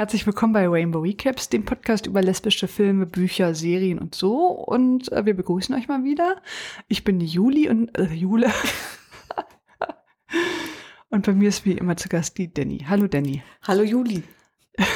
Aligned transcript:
Herzlich 0.00 0.28
willkommen 0.28 0.52
bei 0.52 0.68
Rainbow 0.68 1.00
Recaps, 1.00 1.48
dem 1.48 1.64
Podcast 1.64 2.06
über 2.06 2.22
lesbische 2.22 2.68
Filme, 2.68 3.04
Bücher, 3.04 3.52
Serien 3.52 3.98
und 3.98 4.14
so. 4.14 4.46
Und 4.46 5.10
äh, 5.10 5.26
wir 5.26 5.34
begrüßen 5.34 5.74
euch 5.74 5.88
mal 5.88 6.04
wieder. 6.04 6.40
Ich 6.86 7.02
bin 7.02 7.18
die 7.18 7.26
Juli 7.26 7.68
und 7.68 7.98
äh, 7.98 8.04
Jule. 8.04 8.46
und 11.10 11.26
bei 11.26 11.32
mir 11.32 11.48
ist 11.48 11.64
wie 11.64 11.72
immer 11.72 11.96
zu 11.96 12.08
Gast 12.08 12.38
die 12.38 12.54
Danny. 12.54 12.86
Hallo 12.88 13.08
Danny. 13.08 13.42
Hallo 13.66 13.82
Juli. 13.82 14.22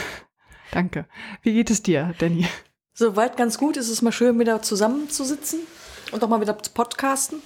Danke. 0.71 1.09
Wie 1.43 1.53
geht 1.53 1.71
es 1.71 1.83
dir, 1.83 2.15
Danny? 2.21 2.47
Soweit 2.95 3.37
ganz 3.37 3.59
gut. 3.59 3.77
Es 3.77 3.89
ist 3.89 4.03
mal 4.03 4.13
schön, 4.13 4.39
wieder 4.39 4.63
zusammenzusitzen 4.63 5.59
und 6.13 6.23
auch 6.23 6.29
mal 6.29 6.41
wieder 6.41 6.63
zu 6.63 6.71
podcasten. 6.71 7.41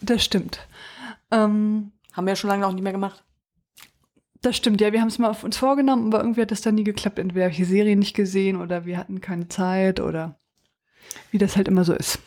Das 0.00 0.24
stimmt. 0.24 0.66
Ähm, 1.30 1.92
Haben 2.14 2.24
wir 2.24 2.30
ja 2.30 2.36
schon 2.36 2.48
lange 2.48 2.66
auch 2.66 2.72
nicht 2.72 2.84
mehr 2.84 2.92
gemacht. 2.92 3.22
Das 4.42 4.56
stimmt, 4.56 4.80
ja, 4.80 4.92
wir 4.92 5.00
haben 5.00 5.08
es 5.08 5.20
mal 5.20 5.30
auf 5.30 5.44
uns 5.44 5.56
vorgenommen, 5.56 6.08
aber 6.08 6.22
irgendwie 6.22 6.42
hat 6.42 6.50
das 6.50 6.62
dann 6.62 6.74
nie 6.74 6.84
geklappt. 6.84 7.20
Entweder 7.20 7.44
habe 7.44 7.52
ich 7.52 7.58
die 7.58 7.64
Serie 7.64 7.96
nicht 7.96 8.14
gesehen 8.14 8.60
oder 8.60 8.84
wir 8.84 8.98
hatten 8.98 9.20
keine 9.20 9.48
Zeit 9.48 10.00
oder 10.00 10.38
wie 11.30 11.38
das 11.38 11.56
halt 11.56 11.68
immer 11.68 11.84
so 11.84 11.94
ist. 11.94 12.18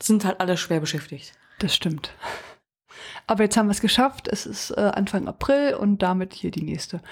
Sind 0.00 0.24
halt 0.24 0.40
alle 0.40 0.56
schwer 0.56 0.80
beschäftigt. 0.80 1.32
Das 1.60 1.74
stimmt. 1.74 2.12
Aber 3.28 3.44
jetzt 3.44 3.56
haben 3.56 3.66
wir 3.66 3.72
es 3.72 3.80
geschafft. 3.80 4.26
Es 4.26 4.46
ist 4.46 4.70
äh, 4.70 4.80
Anfang 4.80 5.28
April 5.28 5.74
und 5.74 6.02
damit 6.02 6.34
hier 6.34 6.50
die 6.50 6.62
nächste 6.62 7.02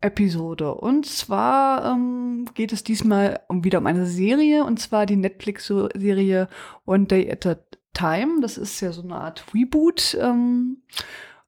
Episode. 0.00 0.74
Und 0.74 1.06
zwar 1.06 1.92
ähm, 1.92 2.46
geht 2.54 2.72
es 2.72 2.84
diesmal 2.84 3.40
um, 3.48 3.64
wieder 3.64 3.78
um 3.78 3.86
eine 3.86 4.06
Serie 4.06 4.64
und 4.64 4.78
zwar 4.78 5.06
die 5.06 5.16
Netflix-Serie 5.16 6.48
One 6.84 7.06
Day 7.06 7.30
at 7.30 7.46
a 7.46 7.56
Time. 7.94 8.40
Das 8.42 8.58
ist 8.58 8.80
ja 8.80 8.92
so 8.92 9.02
eine 9.02 9.16
Art 9.16 9.46
Reboot. 9.54 10.16
Ähm, 10.20 10.82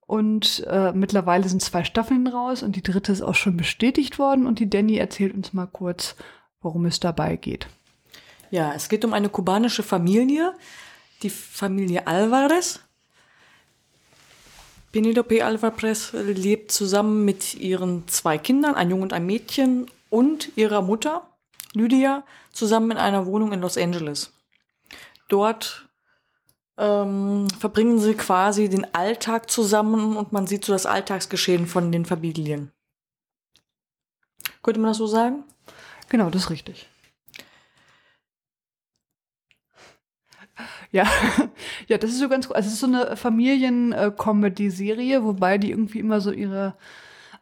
und 0.08 0.64
äh, 0.66 0.92
mittlerweile 0.92 1.46
sind 1.46 1.60
zwei 1.60 1.84
Staffeln 1.84 2.26
raus 2.26 2.62
und 2.62 2.74
die 2.74 2.82
dritte 2.82 3.12
ist 3.12 3.20
auch 3.20 3.34
schon 3.34 3.58
bestätigt 3.58 4.18
worden. 4.18 4.46
Und 4.46 4.58
die 4.58 4.70
Danny 4.70 4.96
erzählt 4.96 5.34
uns 5.34 5.52
mal 5.52 5.66
kurz, 5.66 6.16
worum 6.62 6.86
es 6.86 6.98
dabei 6.98 7.36
geht. 7.36 7.66
Ja, 8.50 8.72
es 8.72 8.88
geht 8.88 9.04
um 9.04 9.12
eine 9.12 9.28
kubanische 9.28 9.82
Familie, 9.82 10.54
die 11.23 11.28
Familie 11.28 12.06
Alvarez. 12.06 12.80
Penelope 14.92 15.45
Alvarez 15.45 16.15
lebt 16.15 16.72
zusammen 16.72 17.26
mit 17.26 17.54
ihren 17.54 18.09
zwei 18.09 18.38
Kindern, 18.38 18.76
ein 18.76 18.88
Junge 18.88 19.02
und 19.02 19.12
ein 19.12 19.26
Mädchen, 19.26 19.90
und 20.09 20.56
ihrer 20.56 20.80
Mutter, 20.80 21.28
Lydia, 21.74 22.24
zusammen 22.50 22.93
in 22.93 22.96
einer 22.96 23.26
Wohnung 23.26 23.52
in 23.52 23.60
Los 23.60 23.76
Angeles. 23.76 24.32
Dort 25.28 25.87
ähm, 26.79 27.48
verbringen 27.59 27.98
sie 27.98 28.15
quasi 28.15 28.68
den 28.68 28.95
Alltag 28.95 29.51
zusammen 29.51 30.16
und 30.16 30.32
man 30.32 30.46
sieht 30.46 30.65
so 30.65 30.73
das 30.73 30.87
Alltagsgeschehen 30.87 31.66
von 31.66 31.93
den 31.93 32.04
Familien. 32.04 32.73
Könnte 34.62 34.80
man 34.80 34.90
das 34.90 34.99
so 34.99 35.06
sagen? 35.06 35.45
Genau, 36.09 36.30
das 36.30 36.45
ist 36.45 36.51
richtig. 36.51 36.88
Ja, 40.90 41.06
ja, 41.88 41.99
das 41.99 42.10
ist 42.10 42.18
so 42.18 42.29
ganz 42.29 42.49
cool. 42.49 42.56
Also 42.56 42.68
es 42.68 42.74
ist 42.74 42.80
so 42.80 42.87
eine 42.87 43.16
Familien-Comedy-Serie, 43.16 45.24
wobei 45.24 45.59
die 45.59 45.71
irgendwie 45.71 45.99
immer 45.99 46.21
so 46.21 46.32
ihre, 46.32 46.76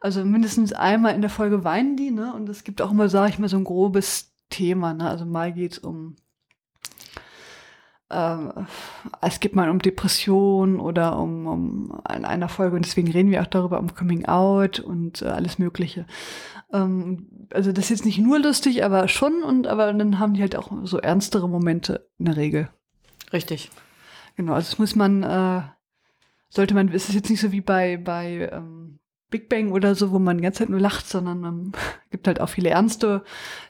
also 0.00 0.24
mindestens 0.24 0.72
einmal 0.72 1.14
in 1.14 1.20
der 1.20 1.30
Folge 1.30 1.64
weinen 1.64 1.96
die, 1.96 2.10
ne? 2.10 2.34
Und 2.34 2.48
es 2.48 2.64
gibt 2.64 2.82
auch 2.82 2.90
immer, 2.90 3.08
sage 3.08 3.30
ich 3.30 3.38
mal, 3.38 3.48
so 3.48 3.56
ein 3.56 3.64
grobes 3.64 4.32
Thema, 4.50 4.94
ne? 4.94 5.08
Also 5.08 5.24
mal 5.24 5.52
geht's 5.52 5.78
um 5.78 6.16
äh, 6.16 6.25
es 8.08 9.40
geht 9.40 9.56
mal 9.56 9.68
um 9.68 9.80
Depression 9.80 10.78
oder 10.78 11.18
um, 11.18 11.46
um 11.46 12.02
in 12.14 12.24
einer 12.24 12.48
Folge, 12.48 12.76
und 12.76 12.84
deswegen 12.84 13.10
reden 13.10 13.30
wir 13.32 13.42
auch 13.42 13.46
darüber, 13.46 13.80
um 13.80 13.94
Coming 13.94 14.26
Out 14.26 14.78
und 14.78 15.22
äh, 15.22 15.26
alles 15.26 15.58
Mögliche. 15.58 16.06
Ähm, 16.72 17.26
also 17.52 17.72
das 17.72 17.86
ist 17.86 17.90
jetzt 17.90 18.04
nicht 18.04 18.18
nur 18.18 18.38
lustig, 18.38 18.84
aber 18.84 19.08
schon, 19.08 19.42
und 19.42 19.66
aber 19.66 19.92
dann 19.92 20.20
haben 20.20 20.34
die 20.34 20.40
halt 20.40 20.54
auch 20.54 20.70
so 20.84 20.98
ernstere 20.98 21.48
Momente 21.48 22.08
in 22.18 22.26
der 22.26 22.36
Regel. 22.36 22.68
Richtig. 23.32 23.70
Genau, 24.36 24.52
also 24.52 24.70
das 24.70 24.78
muss 24.78 24.94
man, 24.94 25.22
äh, 25.24 25.62
sollte 26.48 26.74
man, 26.74 26.88
es 26.88 27.08
ist 27.08 27.14
jetzt 27.14 27.30
nicht 27.30 27.40
so 27.40 27.50
wie 27.50 27.60
bei, 27.60 27.96
bei 27.96 28.50
ähm, 28.52 29.00
Big 29.30 29.48
Bang 29.48 29.72
oder 29.72 29.96
so, 29.96 30.12
wo 30.12 30.20
man 30.20 30.36
die 30.36 30.44
ganze 30.44 30.60
Zeit 30.60 30.68
nur 30.68 30.80
lacht, 30.80 31.08
sondern 31.08 31.44
ähm, 31.44 31.72
gibt 32.10 32.28
halt 32.28 32.40
auch 32.40 32.48
viele 32.48 32.70
ernste 32.70 33.24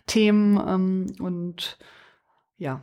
Themen 0.06 0.60
ähm, 0.66 1.06
und 1.20 1.78
ja, 2.58 2.82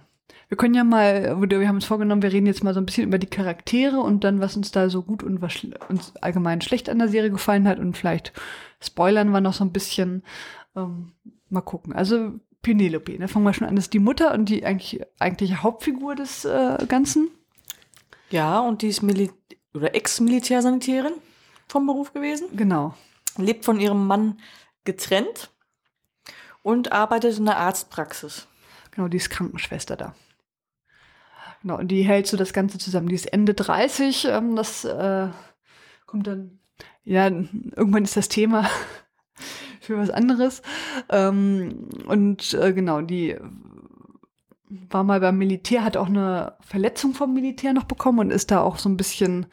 wir 0.53 0.57
können 0.57 0.75
ja 0.75 0.83
mal, 0.83 1.35
wir 1.41 1.67
haben 1.67 1.77
uns 1.77 1.85
vorgenommen, 1.85 2.21
wir 2.21 2.31
reden 2.31 2.45
jetzt 2.45 2.63
mal 2.63 2.75
so 2.75 2.79
ein 2.79 2.85
bisschen 2.85 3.07
über 3.07 3.17
die 3.17 3.25
Charaktere 3.25 3.99
und 3.99 4.23
dann, 4.23 4.39
was 4.39 4.55
uns 4.55 4.69
da 4.69 4.87
so 4.87 5.01
gut 5.01 5.23
und 5.23 5.41
was 5.41 5.65
uns 5.89 6.15
allgemein 6.17 6.61
schlecht 6.61 6.89
an 6.89 6.99
der 6.99 7.07
Serie 7.07 7.31
gefallen 7.31 7.67
hat 7.67 7.79
und 7.79 7.97
vielleicht 7.97 8.33
spoilern 8.79 9.31
wir 9.31 9.41
noch 9.41 9.55
so 9.55 9.63
ein 9.63 9.71
bisschen. 9.71 10.21
Ähm, 10.75 11.13
mal 11.49 11.61
gucken. 11.61 11.93
Also 11.93 12.33
Penelope, 12.61 13.17
da 13.17 13.27
fangen 13.27 13.45
wir 13.45 13.53
schon 13.53 13.67
an. 13.67 13.75
Das 13.75 13.85
ist 13.85 13.93
die 13.93 13.99
Mutter 13.99 14.31
und 14.31 14.47
die 14.47 14.63
eigentlich, 14.63 15.01
eigentliche 15.17 15.63
Hauptfigur 15.63 16.13
des 16.13 16.45
äh, 16.45 16.77
Ganzen. 16.87 17.31
Ja, 18.29 18.59
und 18.59 18.83
die 18.83 18.89
ist 18.89 19.01
Mili 19.01 19.31
oder 19.73 19.95
Ex-Militärsanitärin 19.95 21.13
vom 21.67 21.87
Beruf 21.87 22.13
gewesen. 22.13 22.45
Genau. 22.55 22.93
Lebt 23.37 23.65
von 23.65 23.79
ihrem 23.79 24.05
Mann 24.05 24.39
getrennt 24.83 25.49
und 26.61 26.91
arbeitet 26.91 27.39
in 27.39 27.45
der 27.45 27.57
Arztpraxis. 27.57 28.47
Genau, 28.91 29.07
die 29.07 29.17
ist 29.17 29.31
Krankenschwester 29.31 29.95
da. 29.95 30.13
Genau, 31.63 31.79
und 31.79 31.87
die 31.87 32.03
hält 32.03 32.27
so 32.27 32.35
das 32.35 32.51
Ganze 32.51 32.77
zusammen. 32.77 33.07
Die 33.07 33.15
ist 33.15 33.31
Ende 33.31 33.53
30, 33.53 34.25
ähm, 34.25 34.55
das 34.55 34.83
äh, 34.83 35.29
kommt 36.05 36.27
dann, 36.27 36.59
ja, 37.05 37.27
irgendwann 37.27 38.03
ist 38.03 38.17
das 38.17 38.27
Thema 38.27 38.69
für 39.79 39.97
was 39.97 40.09
anderes. 40.09 40.61
Ähm, 41.09 41.89
und 42.05 42.53
äh, 42.53 42.73
genau, 42.73 43.01
die 43.01 43.37
war 44.89 45.05
mal 45.05 45.21
beim 45.21 45.37
Militär, 45.37 45.85
hat 45.85 45.95
auch 45.95 46.07
eine 46.07 46.57
Verletzung 46.59 47.13
vom 47.13 47.33
Militär 47.33 47.71
noch 47.71 47.85
bekommen 47.85 48.19
und 48.19 48.31
ist 48.31 48.51
da 48.51 48.61
auch 48.61 48.77
so 48.77 48.89
ein 48.89 48.97
bisschen 48.97 49.45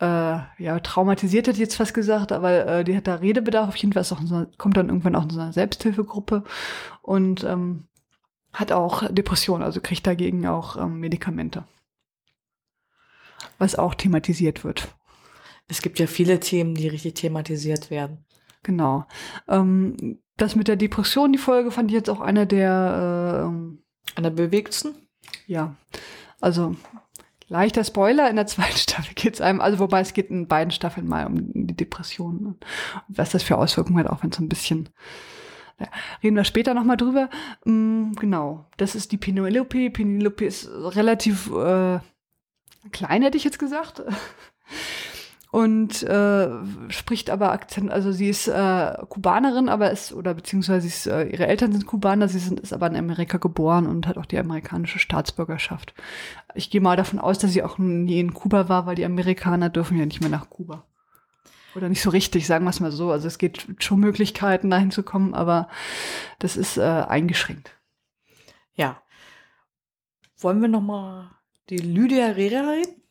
äh, 0.00 0.38
ja, 0.58 0.80
traumatisiert, 0.82 1.48
ich 1.48 1.56
jetzt 1.56 1.76
fast 1.76 1.94
gesagt, 1.94 2.32
aber 2.32 2.66
äh, 2.66 2.84
die 2.84 2.96
hat 2.96 3.06
da 3.06 3.16
Redebedarf 3.16 3.68
auf 3.68 3.76
jeden 3.76 3.92
Fall, 3.94 4.02
ist 4.02 4.12
auch 4.12 4.20
so, 4.22 4.46
kommt 4.58 4.76
dann 4.76 4.88
irgendwann 4.88 5.14
auch 5.14 5.24
in 5.24 5.30
so 5.30 5.40
eine 5.40 5.52
Selbsthilfegruppe 5.52 6.44
und 7.02 7.44
ähm, 7.44 7.84
hat 8.52 8.72
auch 8.72 9.06
Depressionen, 9.12 9.62
also 9.62 9.80
kriegt 9.80 10.06
dagegen 10.06 10.46
auch 10.46 10.76
ähm, 10.76 11.00
Medikamente. 11.00 11.64
Was 13.58 13.76
auch 13.76 13.94
thematisiert 13.94 14.64
wird. 14.64 14.94
Es 15.68 15.82
gibt 15.82 15.98
ja 15.98 16.06
viele 16.06 16.40
Themen, 16.40 16.74
die 16.74 16.88
richtig 16.88 17.14
thematisiert 17.14 17.90
werden. 17.90 18.24
Genau. 18.62 19.06
Ähm, 19.48 20.18
das 20.36 20.56
mit 20.56 20.68
der 20.68 20.76
Depression, 20.76 21.32
die 21.32 21.38
Folge, 21.38 21.70
fand 21.70 21.90
ich 21.90 21.94
jetzt 21.94 22.10
auch 22.10 22.20
einer 22.20 22.46
der 22.46 23.50
äh, 23.50 24.16
Einer 24.18 24.30
bewegtsten? 24.30 24.94
Ja. 25.46 25.76
Also 26.40 26.74
leichter 27.48 27.84
Spoiler, 27.84 28.30
in 28.30 28.36
der 28.36 28.46
zweiten 28.46 28.76
Staffel 28.76 29.14
geht 29.14 29.34
es 29.34 29.40
einem, 29.40 29.60
also 29.60 29.78
wobei 29.78 30.00
es 30.00 30.14
geht 30.14 30.30
in 30.30 30.48
beiden 30.48 30.70
Staffeln 30.70 31.06
mal 31.06 31.26
um 31.26 31.52
die 31.52 31.76
Depression 31.76 32.46
und 32.46 32.66
was 33.08 33.30
das 33.30 33.42
für 33.42 33.58
Auswirkungen 33.58 33.98
hat, 33.98 34.10
auch 34.10 34.22
wenn 34.22 34.30
es 34.30 34.36
so 34.36 34.42
ein 34.42 34.48
bisschen 34.48 34.88
ja, 35.80 35.86
reden 36.22 36.36
wir 36.36 36.44
später 36.44 36.74
nochmal 36.74 36.96
drüber. 36.96 37.28
Mm, 37.64 38.12
genau, 38.12 38.66
das 38.76 38.94
ist 38.94 39.12
die 39.12 39.16
Penelope. 39.16 39.90
Penelope 39.90 40.44
ist 40.44 40.68
relativ 40.68 41.50
äh, 41.50 41.98
klein, 42.92 43.22
hätte 43.22 43.36
ich 43.36 43.44
jetzt 43.44 43.58
gesagt. 43.58 44.02
Und 45.52 46.04
äh, 46.04 46.48
spricht 46.90 47.28
aber 47.28 47.50
Akzent, 47.50 47.90
also 47.90 48.12
sie 48.12 48.28
ist 48.28 48.46
äh, 48.46 48.92
Kubanerin, 49.08 49.68
aber 49.68 49.90
ist, 49.90 50.12
oder 50.12 50.34
beziehungsweise 50.34 50.86
ist, 50.86 51.08
äh, 51.08 51.24
ihre 51.24 51.48
Eltern 51.48 51.72
sind 51.72 51.86
Kubaner, 51.86 52.28
sie 52.28 52.38
sind, 52.38 52.60
ist 52.60 52.72
aber 52.72 52.86
in 52.86 52.94
Amerika 52.94 53.38
geboren 53.38 53.88
und 53.88 54.06
hat 54.06 54.16
auch 54.16 54.26
die 54.26 54.38
amerikanische 54.38 55.00
Staatsbürgerschaft. 55.00 55.92
Ich 56.54 56.70
gehe 56.70 56.80
mal 56.80 56.96
davon 56.96 57.18
aus, 57.18 57.40
dass 57.40 57.52
sie 57.52 57.64
auch 57.64 57.78
nie 57.78 58.20
in 58.20 58.32
Kuba 58.32 58.68
war, 58.68 58.86
weil 58.86 58.94
die 58.94 59.04
Amerikaner 59.04 59.70
dürfen 59.70 59.98
ja 59.98 60.06
nicht 60.06 60.20
mehr 60.20 60.30
nach 60.30 60.50
Kuba. 60.50 60.84
Oder 61.74 61.88
nicht 61.88 62.02
so 62.02 62.10
richtig, 62.10 62.46
sagen 62.46 62.64
wir 62.64 62.70
es 62.70 62.80
mal 62.80 62.92
so. 62.92 63.10
Also 63.10 63.28
es 63.28 63.38
gibt 63.38 63.66
schon 63.82 64.00
Möglichkeiten, 64.00 64.70
dahin 64.70 64.90
zu 64.90 65.02
kommen, 65.02 65.34
aber 65.34 65.68
das 66.38 66.56
ist 66.56 66.76
äh, 66.76 66.82
eingeschränkt. 66.82 67.76
Ja. 68.74 69.02
Wollen 70.38 70.60
wir 70.60 70.68
noch 70.68 70.80
mal 70.80 71.30
die 71.68 71.78
Lydia 71.78 72.26
Herrera 72.26 72.70
reden? 72.70 73.02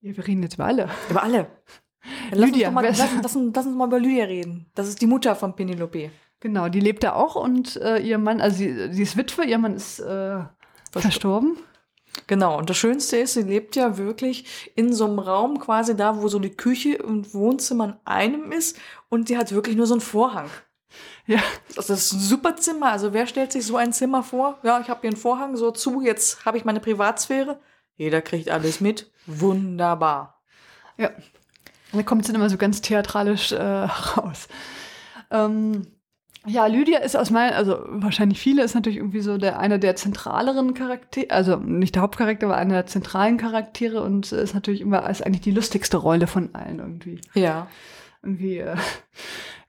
Ja, 0.00 0.16
wir 0.16 0.26
reden 0.26 0.42
jetzt 0.42 0.54
über 0.54 0.66
alle. 0.66 0.88
Über 1.08 1.22
alle. 1.22 1.50
Lass, 2.30 2.50
Lydia, 2.50 2.68
uns 2.68 2.74
mal, 2.74 2.84
lass, 2.84 2.98
lass, 2.98 3.14
lass, 3.22 3.66
uns 3.66 3.76
mal 3.76 3.88
über 3.88 3.98
Lydia 3.98 4.26
reden. 4.26 4.70
Das 4.74 4.86
ist 4.86 5.00
die 5.00 5.08
Mutter 5.08 5.34
von 5.34 5.56
Penelope. 5.56 6.12
Genau, 6.38 6.68
die 6.68 6.80
lebt 6.80 7.02
da 7.02 7.14
auch 7.14 7.34
und 7.34 7.76
äh, 7.76 7.98
ihr 7.98 8.18
Mann, 8.18 8.40
also 8.40 8.56
sie, 8.56 8.92
sie 8.92 9.02
ist 9.02 9.16
Witwe, 9.16 9.44
ihr 9.44 9.58
Mann 9.58 9.74
ist 9.74 9.98
äh, 9.98 10.44
verstorben. 10.92 11.56
Genau, 12.26 12.58
und 12.58 12.70
das 12.70 12.76
Schönste 12.76 13.16
ist, 13.18 13.34
sie 13.34 13.42
lebt 13.42 13.76
ja 13.76 13.98
wirklich 13.98 14.70
in 14.74 14.92
so 14.92 15.04
einem 15.04 15.18
Raum 15.18 15.58
quasi 15.58 15.96
da, 15.96 16.20
wo 16.20 16.28
so 16.28 16.38
die 16.38 16.54
Küche 16.54 17.02
und 17.02 17.34
Wohnzimmer 17.34 17.84
in 17.84 17.94
einem 18.04 18.52
ist 18.52 18.78
und 19.08 19.28
die 19.28 19.36
hat 19.36 19.52
wirklich 19.52 19.76
nur 19.76 19.86
so 19.86 19.94
einen 19.94 20.00
Vorhang. 20.00 20.50
Ja. 21.26 21.42
Das 21.74 21.90
ist 21.90 22.12
ein 22.12 22.20
super 22.20 22.56
Zimmer. 22.56 22.92
Also 22.92 23.12
wer 23.12 23.26
stellt 23.26 23.52
sich 23.52 23.66
so 23.66 23.76
ein 23.76 23.92
Zimmer 23.92 24.22
vor? 24.22 24.58
Ja, 24.62 24.80
ich 24.80 24.88
habe 24.88 25.00
hier 25.02 25.10
einen 25.10 25.16
Vorhang 25.16 25.56
so 25.56 25.70
zu, 25.70 26.00
jetzt 26.00 26.44
habe 26.44 26.56
ich 26.56 26.64
meine 26.64 26.80
Privatsphäre. 26.80 27.60
Jeder 27.96 28.22
kriegt 28.22 28.50
alles 28.50 28.80
mit. 28.80 29.10
Wunderbar. 29.26 30.42
Ja. 30.96 31.10
Da 31.92 32.02
kommt 32.02 32.22
es 32.22 32.26
dann 32.26 32.36
immer 32.36 32.50
so 32.50 32.56
ganz 32.56 32.80
theatralisch 32.80 33.52
äh, 33.52 33.62
raus. 33.62 34.48
Ähm, 35.30 35.86
Ja, 36.46 36.66
Lydia 36.66 37.00
ist 37.00 37.16
aus 37.16 37.30
meinen, 37.30 37.54
also 37.54 37.78
wahrscheinlich 37.88 38.38
viele 38.38 38.62
ist 38.62 38.74
natürlich 38.74 38.98
irgendwie 38.98 39.20
so 39.20 39.36
der 39.36 39.58
einer 39.58 39.78
der 39.78 39.96
zentraleren 39.96 40.74
Charaktere, 40.74 41.30
also 41.30 41.56
nicht 41.56 41.96
der 41.96 42.02
Hauptcharakter, 42.02 42.46
aber 42.46 42.56
einer 42.56 42.74
der 42.74 42.86
zentralen 42.86 43.36
Charaktere 43.36 44.02
und 44.02 44.30
ist 44.30 44.54
natürlich 44.54 44.80
immer 44.80 45.08
ist 45.10 45.24
eigentlich 45.26 45.42
die 45.42 45.50
lustigste 45.50 45.96
Rolle 45.96 46.26
von 46.26 46.54
allen 46.54 46.78
irgendwie. 46.78 47.20
Ja. 47.34 47.66
Irgendwie 48.22 48.58
äh, 48.58 48.76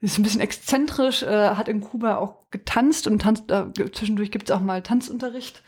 ist 0.02 0.20
ein 0.20 0.24
bisschen 0.24 0.42
exzentrisch, 0.42 1.24
äh, 1.24 1.50
hat 1.50 1.68
in 1.68 1.82
Kuba 1.82 2.18
auch 2.18 2.36
getanzt 2.52 3.08
und 3.08 3.24
tanzt, 3.24 3.50
äh, 3.52 3.66
zwischendurch 3.92 4.32
gibt 4.32 4.50
es 4.50 4.56
auch 4.56 4.62
mal 4.62 4.84
Tanzunterricht 4.84 5.64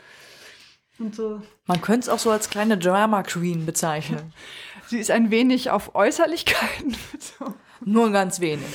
und 1.00 1.16
so. 1.16 1.42
Man 1.66 1.82
könnte 1.82 2.02
es 2.02 2.10
auch 2.10 2.20
so 2.20 2.30
als 2.30 2.50
kleine 2.50 2.78
Drama 2.78 3.24
Queen 3.24 3.66
bezeichnen. 3.66 4.34
Sie 4.88 5.00
ist 5.00 5.12
ein 5.12 5.32
wenig 5.32 5.72
auf 5.72 5.96
Äußerlichkeiten. 5.96 6.96
so. 7.20 7.54
Nur 7.86 8.12
ganz 8.12 8.40
wenig. 8.40 8.66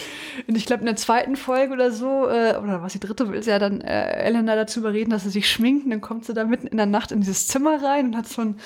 Und 0.46 0.56
ich 0.56 0.66
glaube, 0.66 0.80
in 0.80 0.86
der 0.86 0.96
zweiten 0.96 1.36
Folge 1.36 1.72
oder 1.72 1.90
so, 1.90 2.28
äh, 2.28 2.56
oder 2.56 2.82
was 2.82 2.94
die 2.94 3.00
dritte 3.00 3.28
will, 3.28 3.38
ist 3.38 3.46
ja 3.46 3.58
dann 3.58 3.80
äh, 3.80 4.24
Elena 4.24 4.56
dazu 4.56 4.80
überreden, 4.80 5.10
dass 5.10 5.24
sie 5.24 5.30
sich 5.30 5.48
schminkt. 5.48 5.84
Und 5.84 5.90
dann 5.90 6.00
kommt 6.00 6.24
sie 6.24 6.34
da 6.34 6.44
mitten 6.44 6.66
in 6.66 6.76
der 6.76 6.86
Nacht 6.86 7.12
in 7.12 7.20
dieses 7.20 7.46
Zimmer 7.46 7.82
rein 7.82 8.06
und 8.06 8.16
hat 8.16 8.28
so 8.28 8.42
einen 8.42 8.60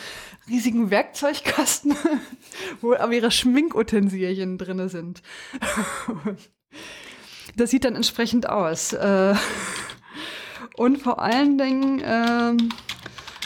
riesigen 0.48 0.90
Werkzeugkasten, 0.90 1.94
wo 2.80 2.94
aber 2.94 3.12
ihre 3.12 3.30
Schminkutensilien 3.30 4.58
drinne 4.58 4.88
sind. 4.88 5.22
das 7.56 7.70
sieht 7.70 7.84
dann 7.84 7.96
entsprechend 7.96 8.48
aus. 8.48 8.92
Äh, 8.92 9.34
und 10.76 10.98
vor 10.98 11.20
allen 11.20 11.58
Dingen, 11.58 12.00
äh, 12.00 12.52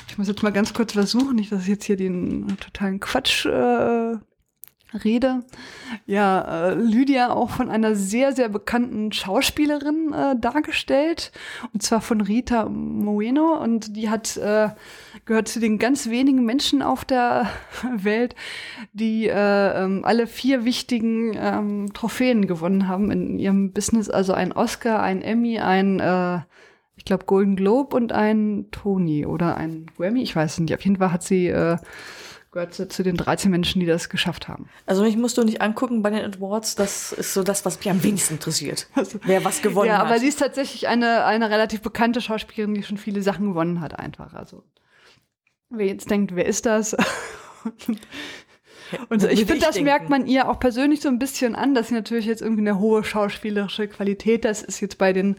ich 0.08 0.18
muss 0.18 0.28
jetzt 0.28 0.42
mal 0.42 0.52
ganz 0.52 0.74
kurz 0.74 0.92
versuchen, 0.92 1.36
nicht, 1.36 1.50
dass 1.50 1.62
ich 1.62 1.68
jetzt 1.68 1.84
hier 1.84 1.96
den 1.96 2.56
totalen 2.58 3.00
Quatsch 3.00 3.46
äh, 3.46 4.16
rede. 5.04 5.44
Ja, 6.06 6.70
äh, 6.70 6.74
Lydia 6.74 7.32
auch 7.32 7.50
von 7.50 7.70
einer 7.70 7.94
sehr, 7.94 8.32
sehr 8.32 8.48
bekannten 8.48 9.12
Schauspielerin 9.12 10.12
äh, 10.12 10.38
dargestellt. 10.38 11.32
Und 11.72 11.82
zwar 11.82 12.00
von 12.00 12.20
Rita 12.20 12.68
Moeno. 12.68 13.60
Und 13.62 13.96
die 13.96 14.10
hat 14.10 14.36
äh, 14.36 14.70
gehört 15.24 15.48
zu 15.48 15.60
den 15.60 15.78
ganz 15.78 16.08
wenigen 16.08 16.44
Menschen 16.44 16.82
auf 16.82 17.04
der 17.04 17.48
Welt, 17.96 18.34
die 18.92 19.28
äh, 19.28 19.84
ähm, 19.84 20.04
alle 20.04 20.26
vier 20.26 20.64
wichtigen 20.64 21.34
ähm, 21.36 21.92
Trophäen 21.92 22.46
gewonnen 22.46 22.88
haben 22.88 23.10
in 23.10 23.38
ihrem 23.38 23.72
Business. 23.72 24.08
Also 24.08 24.32
ein 24.32 24.52
Oscar, 24.52 25.02
ein 25.02 25.22
Emmy, 25.22 25.58
ein 25.58 26.00
äh, 26.00 26.40
ich 26.96 27.04
glaube 27.04 27.24
Golden 27.24 27.56
Globe 27.56 27.96
und 27.96 28.12
ein 28.12 28.66
Tony 28.70 29.26
oder 29.26 29.56
ein 29.56 29.86
Grammy, 29.96 30.22
ich 30.22 30.36
weiß 30.36 30.60
nicht. 30.60 30.74
Auf 30.74 30.82
jeden 30.82 30.96
Fall 30.96 31.12
hat 31.12 31.22
sie 31.22 31.48
äh, 31.48 31.76
gehört 32.52 32.74
zu, 32.74 33.02
den 33.02 33.16
13 33.16 33.50
Menschen, 33.50 33.80
die 33.80 33.86
das 33.86 34.10
geschafft 34.10 34.46
haben. 34.46 34.68
Also 34.84 35.04
ich 35.04 35.16
musste 35.16 35.44
nicht 35.44 35.62
angucken 35.62 36.02
bei 36.02 36.10
den 36.10 36.34
Awards, 36.34 36.74
das 36.74 37.12
ist 37.12 37.32
so 37.32 37.42
das, 37.42 37.64
was 37.64 37.78
mich 37.78 37.90
am 37.90 38.02
wenigsten 38.02 38.34
interessiert. 38.34 38.86
Also, 38.94 39.18
wer 39.24 39.42
was 39.44 39.62
gewonnen 39.62 39.88
ja, 39.88 39.98
hat. 39.98 40.04
Ja, 40.04 40.08
aber 40.10 40.20
sie 40.20 40.28
ist 40.28 40.38
tatsächlich 40.38 40.86
eine, 40.86 41.24
eine 41.24 41.50
relativ 41.50 41.80
bekannte 41.80 42.20
Schauspielerin, 42.20 42.74
die 42.74 42.82
schon 42.82 42.98
viele 42.98 43.22
Sachen 43.22 43.48
gewonnen 43.48 43.80
hat, 43.80 43.98
einfach. 43.98 44.34
Also 44.34 44.62
wer 45.70 45.86
jetzt 45.86 46.10
denkt, 46.10 46.36
wer 46.36 46.46
ist 46.46 46.66
das? 46.66 46.94
Und 49.08 49.24
ich 49.24 49.46
finde, 49.46 49.60
das 49.60 49.74
denken. 49.74 49.84
merkt 49.84 50.10
man 50.10 50.26
ihr 50.26 50.48
auch 50.50 50.60
persönlich 50.60 51.00
so 51.00 51.08
ein 51.08 51.18
bisschen 51.18 51.54
an, 51.54 51.74
dass 51.74 51.88
sie 51.88 51.94
natürlich 51.94 52.26
jetzt 52.26 52.42
irgendwie 52.42 52.60
eine 52.60 52.78
hohe 52.78 53.02
schauspielerische 53.02 53.88
Qualität, 53.88 54.44
das 54.44 54.62
ist 54.62 54.80
jetzt 54.80 54.98
bei 54.98 55.14
den 55.14 55.36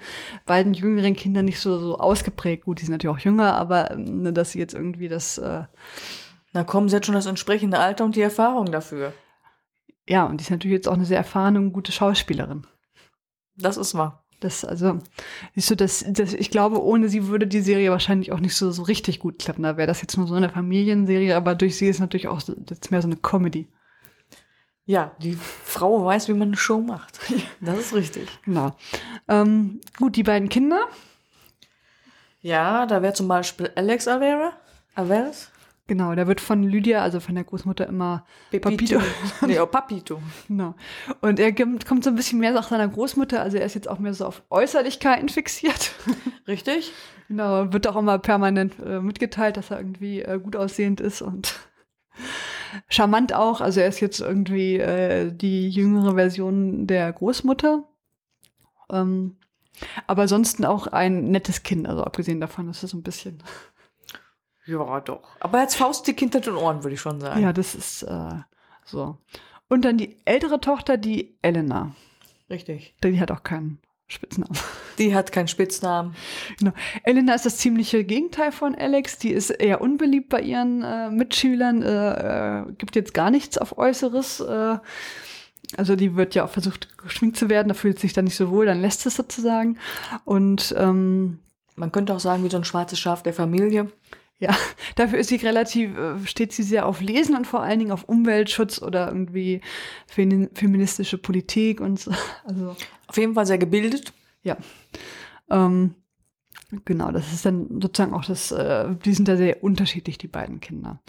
beiden 0.47 0.73
jüngeren 0.73 1.15
Kindern 1.15 1.45
nicht 1.45 1.59
so, 1.59 1.77
so 1.77 1.99
ausgeprägt. 1.99 2.65
Gut, 2.65 2.81
die 2.81 2.85
sind 2.85 2.93
natürlich 2.93 3.15
auch 3.15 3.23
jünger, 3.23 3.53
aber 3.53 3.95
ne, 3.95 4.33
dass 4.33 4.53
sie 4.53 4.59
jetzt 4.59 4.73
irgendwie 4.73 5.07
das 5.07 5.37
äh, 5.37 5.63
na 6.53 6.63
kommen 6.63 6.87
sie 6.87 6.95
jetzt 6.95 7.07
schon 7.07 7.15
das 7.15 7.25
entsprechende 7.25 7.79
Alter 7.79 8.05
und 8.05 8.15
die 8.15 8.21
Erfahrung 8.21 8.71
dafür. 8.71 9.13
Ja, 10.07 10.25
und 10.25 10.37
die 10.37 10.43
ist 10.43 10.51
natürlich 10.51 10.75
jetzt 10.75 10.87
auch 10.87 10.93
eine 10.93 11.05
sehr 11.05 11.17
erfahrene 11.17 11.59
und 11.59 11.73
gute 11.73 11.91
Schauspielerin. 11.91 12.67
Das 13.55 13.77
ist 13.77 13.95
wahr. 13.95 14.23
Das, 14.39 14.65
also, 14.65 14.99
siehst 15.55 15.71
du, 15.71 15.75
das, 15.75 16.03
das, 16.09 16.33
ich 16.33 16.51
glaube, 16.51 16.83
ohne 16.83 17.07
sie 17.07 17.27
würde 17.27 17.47
die 17.47 17.61
Serie 17.61 17.91
wahrscheinlich 17.91 18.33
auch 18.33 18.41
nicht 18.41 18.55
so, 18.55 18.71
so 18.71 18.83
richtig 18.83 19.19
gut 19.19 19.39
klappen. 19.39 19.63
Da 19.63 19.77
wäre 19.77 19.87
das 19.87 20.01
jetzt 20.01 20.17
nur 20.17 20.27
so 20.27 20.35
eine 20.35 20.49
Familienserie, 20.49 21.35
aber 21.35 21.55
durch 21.55 21.77
sie 21.77 21.87
ist 21.87 21.99
natürlich 21.99 22.27
auch 22.27 22.41
jetzt 22.69 22.91
mehr 22.91 23.01
so 23.01 23.07
eine 23.07 23.15
Comedy. 23.15 23.69
Ja, 24.85 25.15
die 25.19 25.33
Frau 25.33 26.03
weiß, 26.03 26.27
wie 26.27 26.33
man 26.33 26.49
eine 26.49 26.57
Show 26.57 26.81
macht. 26.81 27.19
Das 27.61 27.79
ist 27.79 27.93
richtig. 27.93 28.27
Genau. 28.43 28.75
Ähm, 29.29 29.79
gut, 29.97 30.17
die 30.17 30.23
beiden 30.23 30.49
Kinder. 30.49 30.87
Ja, 32.41 32.85
da 32.85 33.01
wäre 33.01 33.13
zum 33.13 33.29
Beispiel 33.29 33.71
Alex 33.75 34.09
Avera. 34.09 34.51
Averas. 34.95 35.52
Genau, 35.85 36.15
der 36.15 36.27
wird 36.27 36.39
von 36.39 36.63
Lydia, 36.63 37.01
also 37.01 37.19
von 37.19 37.35
der 37.35 37.43
Großmutter, 37.43 37.87
immer 37.87 38.25
Pepito. 38.51 38.99
Papito. 38.99 39.01
nee, 39.45 39.59
oh, 39.59 39.65
Papito. 39.65 40.21
Genau. 40.47 40.75
Und 41.19 41.41
er 41.41 41.53
kommt 41.53 42.05
so 42.05 42.09
ein 42.09 42.15
bisschen 42.15 42.39
mehr 42.39 42.53
nach 42.53 42.69
seiner 42.69 42.87
Großmutter, 42.87 43.41
also 43.41 43.57
er 43.57 43.65
ist 43.65 43.73
jetzt 43.73 43.89
auch 43.89 43.99
mehr 43.99 44.13
so 44.13 44.25
auf 44.25 44.43
Äußerlichkeiten 44.49 45.27
fixiert. 45.27 45.91
Richtig? 46.47 46.93
Genau, 47.27 47.73
wird 47.73 47.87
auch 47.87 47.97
immer 47.97 48.17
permanent 48.17 48.75
äh, 48.79 49.01
mitgeteilt, 49.01 49.57
dass 49.57 49.71
er 49.71 49.77
irgendwie 49.77 50.21
äh, 50.21 50.39
gut 50.39 50.55
aussehend 50.55 51.01
ist 51.01 51.21
und 51.21 51.53
charmant 52.87 53.33
auch. 53.33 53.59
Also 53.59 53.81
er 53.81 53.87
ist 53.87 53.99
jetzt 53.99 54.21
irgendwie 54.21 54.77
äh, 54.77 55.33
die 55.33 55.69
jüngere 55.69 56.15
Version 56.15 56.87
der 56.87 57.11
Großmutter. 57.11 57.83
Ähm, 58.89 59.35
aber 60.07 60.23
ansonsten 60.23 60.63
auch 60.63 60.87
ein 60.87 61.31
nettes 61.31 61.63
Kind, 61.63 61.87
also 61.87 62.03
abgesehen 62.03 62.39
davon, 62.39 62.67
dass 62.67 62.83
er 62.83 62.89
so 62.89 62.97
ein 62.97 63.03
bisschen 63.03 63.43
ja, 64.65 65.01
doch. 65.01 65.29
Aber 65.39 65.59
als 65.59 65.75
Faustdick 65.75 66.19
hinter 66.19 66.39
den 66.39 66.55
Ohren, 66.55 66.83
würde 66.83 66.95
ich 66.95 67.01
schon 67.01 67.19
sagen. 67.19 67.41
Ja, 67.41 67.53
das 67.53 67.75
ist 67.75 68.03
äh, 68.03 68.35
so. 68.85 69.17
Und 69.67 69.83
dann 69.83 69.97
die 69.97 70.17
ältere 70.25 70.61
Tochter, 70.61 70.97
die 70.97 71.37
Elena. 71.41 71.95
Richtig. 72.49 72.95
Die 73.03 73.19
hat 73.19 73.31
auch 73.31 73.43
keinen 73.43 73.79
Spitznamen. 74.07 74.57
Die 74.99 75.15
hat 75.15 75.31
keinen 75.31 75.47
Spitznamen. 75.47 76.15
Genau. 76.59 76.71
Elena 77.01 77.33
ist 77.33 77.47
das 77.47 77.57
ziemliche 77.57 78.03
Gegenteil 78.03 78.51
von 78.51 78.75
Alex. 78.75 79.17
Die 79.17 79.31
ist 79.31 79.49
eher 79.49 79.81
unbeliebt 79.81 80.29
bei 80.29 80.39
ihren 80.39 80.83
äh, 80.83 81.09
Mitschülern, 81.09 81.81
äh, 81.81 82.59
äh, 82.59 82.71
gibt 82.77 82.95
jetzt 82.95 83.15
gar 83.15 83.31
nichts 83.31 83.57
auf 83.57 83.75
Äußeres. 83.79 84.39
Äh, 84.41 84.77
also 85.77 85.95
die 85.95 86.15
wird 86.15 86.35
ja 86.35 86.45
auch 86.45 86.51
versucht, 86.51 86.95
geschminkt 86.99 87.37
zu 87.37 87.49
werden, 87.49 87.69
da 87.69 87.73
fühlt 87.73 87.97
sich 87.97 88.13
dann 88.13 88.25
nicht 88.25 88.35
so 88.35 88.51
wohl, 88.51 88.67
dann 88.67 88.81
lässt 88.81 89.05
es 89.07 89.15
sozusagen. 89.15 89.79
Und 90.25 90.75
ähm, 90.77 91.39
man 91.75 91.91
könnte 91.91 92.13
auch 92.13 92.19
sagen, 92.19 92.43
wie 92.43 92.51
so 92.51 92.57
ein 92.57 92.65
schwarzes 92.65 92.99
Schaf 92.99 93.23
der 93.23 93.33
Familie. 93.33 93.91
Ja, 94.39 94.55
dafür 94.95 95.19
ist 95.19 95.29
sie 95.29 95.35
relativ, 95.37 95.97
äh, 95.97 96.25
steht 96.25 96.53
sie 96.53 96.63
sehr 96.63 96.85
auf 96.85 97.01
Lesen 97.01 97.35
und 97.35 97.47
vor 97.47 97.61
allen 97.61 97.79
Dingen 97.79 97.91
auf 97.91 98.03
Umweltschutz 98.03 98.81
oder 98.81 99.07
irgendwie 99.07 99.61
feministische 100.07 101.17
Politik 101.17 101.81
und 101.81 101.99
so. 101.99 102.11
Also, 102.45 102.75
auf 103.07 103.17
jeden 103.17 103.35
Fall 103.35 103.45
sehr 103.45 103.57
gebildet. 103.57 104.13
Ja. 104.43 104.57
Ähm, 105.49 105.95
genau, 106.85 107.11
das 107.11 107.31
ist 107.31 107.45
dann 107.45 107.81
sozusagen 107.81 108.13
auch 108.13 108.25
das, 108.25 108.51
äh, 108.51 108.95
die 109.05 109.13
sind 109.13 109.27
da 109.27 109.37
sehr 109.37 109.63
unterschiedlich, 109.63 110.17
die 110.17 110.27
beiden 110.27 110.59
Kinder. 110.59 110.99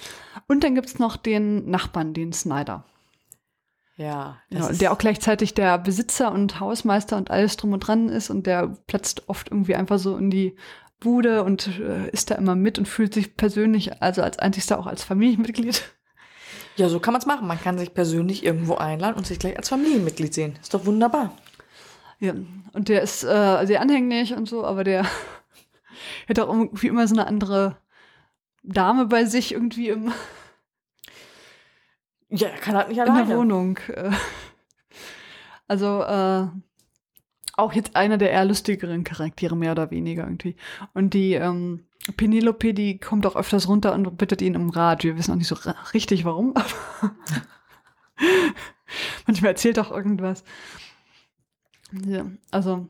Und 0.46 0.64
dann 0.64 0.74
gibt's 0.74 0.98
noch 0.98 1.16
den 1.16 1.68
Nachbarn, 1.68 2.14
den 2.14 2.32
Snyder. 2.32 2.84
Ja. 3.96 4.38
Genau, 4.50 4.68
der 4.72 4.92
auch 4.92 4.98
gleichzeitig 4.98 5.54
der 5.54 5.78
Besitzer 5.78 6.32
und 6.32 6.58
Hausmeister 6.58 7.16
und 7.16 7.30
alles 7.30 7.56
drum 7.56 7.72
und 7.72 7.80
dran 7.80 8.08
ist 8.08 8.28
und 8.28 8.46
der 8.46 8.68
platzt 8.86 9.28
oft 9.28 9.50
irgendwie 9.50 9.76
einfach 9.76 9.98
so 9.98 10.16
in 10.16 10.30
die 10.30 10.56
Bude 11.04 11.44
und 11.44 11.68
äh, 11.78 12.10
ist 12.10 12.30
da 12.30 12.34
immer 12.34 12.56
mit 12.56 12.78
und 12.78 12.88
fühlt 12.88 13.14
sich 13.14 13.36
persönlich, 13.36 14.02
also 14.02 14.22
als 14.22 14.38
einzigster 14.38 14.78
auch 14.78 14.86
als 14.86 15.04
Familienmitglied. 15.04 15.82
Ja, 16.76 16.88
so 16.88 16.98
kann 16.98 17.12
man 17.12 17.20
es 17.20 17.26
machen. 17.26 17.46
Man 17.46 17.60
kann 17.60 17.78
sich 17.78 17.94
persönlich 17.94 18.44
irgendwo 18.44 18.74
einladen 18.74 19.16
und 19.16 19.26
sich 19.26 19.38
gleich 19.38 19.56
als 19.56 19.68
Familienmitglied 19.68 20.34
sehen. 20.34 20.58
Ist 20.60 20.74
doch 20.74 20.86
wunderbar. 20.86 21.36
Ja, 22.18 22.34
und 22.72 22.88
der 22.88 23.02
ist 23.02 23.22
äh, 23.22 23.64
sehr 23.64 23.80
anhänglich 23.80 24.34
und 24.34 24.48
so, 24.48 24.64
aber 24.64 24.82
der 24.82 25.04
hat 26.28 26.40
auch 26.40 26.48
irgendwie 26.48 26.88
immer 26.88 27.06
so 27.06 27.14
eine 27.14 27.28
andere 27.28 27.76
Dame 28.64 29.06
bei 29.06 29.24
sich 29.24 29.52
irgendwie 29.52 29.90
im 29.90 30.12
ja, 32.36 32.48
er 32.48 32.58
kann 32.58 32.74
halt 32.74 32.88
nicht 32.88 33.00
alleine. 33.00 33.22
In 33.22 33.28
der 33.28 33.38
Wohnung. 33.38 33.78
Äh. 33.88 34.10
Also, 35.68 36.02
äh, 36.02 36.46
auch 37.56 37.72
jetzt 37.72 37.96
einer 37.96 38.18
der 38.18 38.30
eher 38.30 38.44
lustigeren 38.44 39.04
Charaktere, 39.04 39.56
mehr 39.56 39.72
oder 39.72 39.90
weniger 39.90 40.24
irgendwie. 40.24 40.56
Und 40.92 41.14
die 41.14 41.34
ähm, 41.34 41.86
Penelope, 42.16 42.74
die 42.74 42.98
kommt 42.98 43.26
auch 43.26 43.36
öfters 43.36 43.68
runter 43.68 43.94
und 43.94 44.16
bittet 44.18 44.42
ihn 44.42 44.56
um 44.56 44.70
Rat. 44.70 45.04
Wir 45.04 45.16
wissen 45.16 45.32
auch 45.32 45.36
nicht 45.36 45.48
so 45.48 45.56
richtig 45.94 46.24
warum, 46.24 46.54
aber 46.56 47.14
manchmal 49.26 49.52
erzählt 49.52 49.78
auch 49.78 49.90
irgendwas. 49.90 50.44
Ja, 52.06 52.26
also 52.50 52.88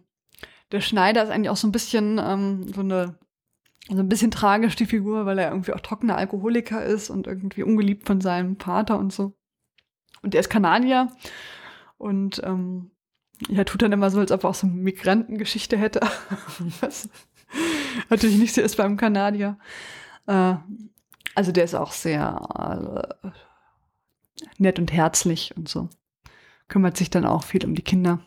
der 0.72 0.80
Schneider 0.80 1.22
ist 1.22 1.30
eigentlich 1.30 1.50
auch 1.50 1.56
so 1.56 1.68
ein 1.68 1.72
bisschen 1.72 2.18
ähm, 2.18 2.72
so 2.72 2.80
eine 2.80 3.18
so 3.88 3.98
ein 3.98 4.08
bisschen 4.08 4.30
tragisch 4.30 4.76
die 4.76 4.86
Figur, 4.86 5.26
weil 5.26 5.38
er 5.38 5.50
irgendwie 5.50 5.74
auch 5.74 5.80
trockener 5.80 6.16
Alkoholiker 6.16 6.82
ist 6.82 7.10
und 7.10 7.26
irgendwie 7.26 7.62
ungeliebt 7.62 8.06
von 8.06 8.22
seinem 8.22 8.58
Vater 8.58 8.98
und 8.98 9.12
so. 9.12 9.34
Und 10.22 10.34
er 10.34 10.40
ist 10.40 10.48
Kanadier 10.48 11.10
und 11.98 12.40
ähm, 12.44 12.93
ja, 13.48 13.64
tut 13.64 13.82
dann 13.82 13.92
immer 13.92 14.10
so, 14.10 14.20
als 14.20 14.32
ob 14.32 14.44
er 14.44 14.50
auch 14.50 14.54
so 14.54 14.66
eine 14.66 14.76
Migrantengeschichte 14.76 15.76
hätte. 15.76 16.00
Was 16.80 17.08
natürlich 18.08 18.38
nicht 18.38 18.54
so 18.54 18.60
ist 18.60 18.76
beim 18.76 18.96
Kanadier. 18.96 19.58
Äh, 20.26 20.54
also 21.34 21.52
der 21.52 21.64
ist 21.64 21.74
auch 21.74 21.92
sehr 21.92 23.12
äh, 23.22 23.28
nett 24.58 24.78
und 24.78 24.92
herzlich 24.92 25.56
und 25.56 25.68
so. 25.68 25.88
Kümmert 26.68 26.96
sich 26.96 27.10
dann 27.10 27.26
auch 27.26 27.44
viel 27.44 27.64
um 27.64 27.74
die 27.74 27.82
Kinder. 27.82 28.20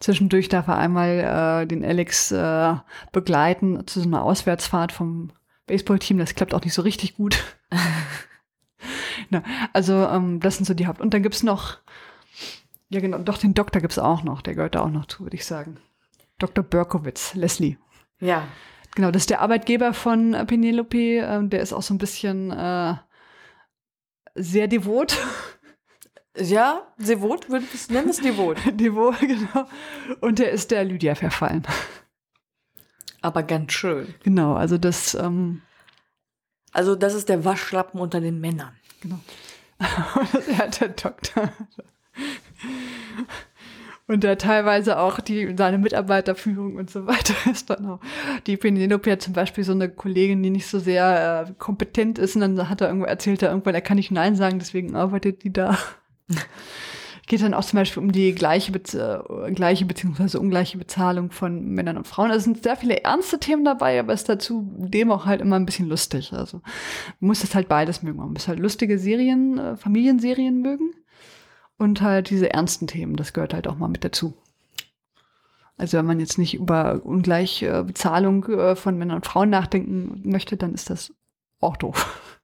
Zwischendurch 0.00 0.48
darf 0.48 0.66
er 0.66 0.78
einmal 0.78 1.62
äh, 1.62 1.66
den 1.66 1.84
Alex 1.84 2.32
äh, 2.32 2.74
begleiten 3.12 3.86
zu 3.86 4.00
so 4.00 4.08
einer 4.08 4.24
Auswärtsfahrt 4.24 4.90
vom 4.90 5.30
Baseballteam. 5.66 6.18
Das 6.18 6.34
klappt 6.34 6.54
auch 6.54 6.64
nicht 6.64 6.74
so 6.74 6.82
richtig 6.82 7.16
gut. 7.16 7.42
Na, 9.30 9.44
also 9.72 10.08
ähm, 10.08 10.40
das 10.40 10.56
sind 10.56 10.64
so 10.64 10.74
die 10.74 10.88
Haupt. 10.88 11.00
Und 11.00 11.14
dann 11.14 11.22
gibt's 11.22 11.44
noch, 11.44 11.78
ja 12.92 13.00
genau, 13.00 13.18
doch 13.18 13.38
den 13.38 13.54
Doktor 13.54 13.80
gibt's 13.80 13.98
auch 13.98 14.22
noch. 14.22 14.42
Der 14.42 14.54
gehört 14.54 14.74
da 14.74 14.82
auch 14.82 14.90
noch 14.90 15.06
zu, 15.06 15.24
würde 15.24 15.36
ich 15.36 15.46
sagen. 15.46 15.78
Dr. 16.38 16.62
Berkowitz, 16.62 17.34
Leslie. 17.34 17.78
Ja. 18.20 18.46
Genau, 18.94 19.10
das 19.10 19.22
ist 19.22 19.30
der 19.30 19.40
Arbeitgeber 19.40 19.94
von 19.94 20.34
äh, 20.34 20.44
Penelope. 20.44 21.18
Ähm, 21.18 21.48
der 21.48 21.60
ist 21.60 21.72
auch 21.72 21.82
so 21.82 21.94
ein 21.94 21.98
bisschen 21.98 22.50
äh, 22.50 22.94
sehr 24.34 24.68
devot. 24.68 25.16
Ja, 26.36 26.92
devot, 26.98 27.48
nennen 27.48 28.08
es 28.08 28.18
devot. 28.18 28.58
devot, 28.80 29.18
genau. 29.20 29.68
Und 30.20 30.38
der 30.38 30.50
ist 30.50 30.70
der 30.70 30.84
Lydia 30.84 31.14
verfallen. 31.14 31.66
Aber 33.20 33.42
ganz 33.42 33.72
schön. 33.72 34.14
Genau, 34.22 34.54
also 34.54 34.78
das. 34.78 35.14
Ähm, 35.14 35.62
also 36.72 36.94
das 36.94 37.14
ist 37.14 37.28
der 37.28 37.44
Waschlappen 37.44 38.00
unter 38.00 38.20
den 38.20 38.40
Männern. 38.40 38.74
Genau. 39.00 39.20
er 39.78 40.58
hat 40.58 40.80
der 40.80 40.88
Doktor. 40.88 41.52
Und 44.12 44.24
der 44.24 44.36
teilweise 44.36 44.98
auch 44.98 45.20
die, 45.20 45.54
seine 45.56 45.78
Mitarbeiterführung 45.78 46.76
und 46.76 46.90
so 46.90 47.06
weiter 47.06 47.34
ist 47.50 47.70
dann 47.70 47.86
auch. 47.86 48.00
Die 48.46 48.58
Penelope 48.58 49.10
hat 49.10 49.22
zum 49.22 49.32
Beispiel 49.32 49.64
so 49.64 49.72
eine 49.72 49.88
Kollegin, 49.88 50.42
die 50.42 50.50
nicht 50.50 50.66
so 50.66 50.78
sehr 50.78 51.46
äh, 51.48 51.52
kompetent 51.58 52.18
ist 52.18 52.36
und 52.36 52.42
dann 52.42 52.68
hat 52.68 52.82
er 52.82 52.88
irgendwo 52.88 53.06
erzählt, 53.06 53.42
er 53.42 53.48
irgendwann, 53.48 53.74
er 53.74 53.80
kann 53.80 53.96
nicht 53.96 54.10
Nein 54.10 54.36
sagen, 54.36 54.58
deswegen 54.58 54.94
arbeitet 54.94 55.44
die 55.44 55.52
da. 55.52 55.78
Geht 57.28 57.40
dann 57.40 57.54
auch 57.54 57.64
zum 57.64 57.78
Beispiel 57.78 58.02
um 58.02 58.12
die 58.12 58.34
gleiche, 58.34 58.72
Be 58.72 58.80
äh, 59.46 59.52
gleiche 59.52 59.86
beziehungsweise 59.86 60.40
ungleiche 60.40 60.76
Bezahlung 60.76 61.30
von 61.30 61.64
Männern 61.70 61.96
und 61.96 62.06
Frauen. 62.06 62.30
Also 62.30 62.38
es 62.38 62.44
sind 62.44 62.62
sehr 62.64 62.76
viele 62.76 63.02
ernste 63.04 63.38
Themen 63.38 63.64
dabei, 63.64 63.98
aber 63.98 64.12
es 64.12 64.22
ist 64.22 64.28
dazu 64.28 64.68
dem 64.76 65.10
auch 65.10 65.24
halt 65.24 65.40
immer 65.40 65.56
ein 65.56 65.64
bisschen 65.64 65.88
lustig. 65.88 66.32
Also 66.34 66.60
man 67.20 67.28
muss 67.28 67.40
das 67.40 67.54
halt 67.54 67.68
beides 67.68 68.02
mögen. 68.02 68.18
Man 68.18 68.32
muss 68.32 68.48
halt 68.48 68.58
lustige 68.58 68.98
Serien, 68.98 69.56
äh, 69.56 69.76
Familienserien 69.76 70.60
mögen 70.60 70.92
und 71.82 72.00
halt 72.00 72.30
diese 72.30 72.52
ernsten 72.52 72.86
Themen. 72.86 73.16
Das 73.16 73.32
gehört 73.32 73.52
halt 73.52 73.66
auch 73.66 73.76
mal 73.76 73.88
mit 73.88 74.04
dazu. 74.04 74.34
Also 75.76 75.98
wenn 75.98 76.06
man 76.06 76.20
jetzt 76.20 76.38
nicht 76.38 76.54
über 76.54 77.00
ungleiche 77.04 77.82
Bezahlung 77.84 78.44
äh, 78.46 78.76
von 78.76 78.96
Männern 78.96 79.16
und 79.16 79.26
Frauen 79.26 79.50
nachdenken 79.50 80.22
möchte, 80.24 80.56
dann 80.56 80.74
ist 80.74 80.90
das 80.90 81.12
auch 81.60 81.76
doof. 81.76 82.38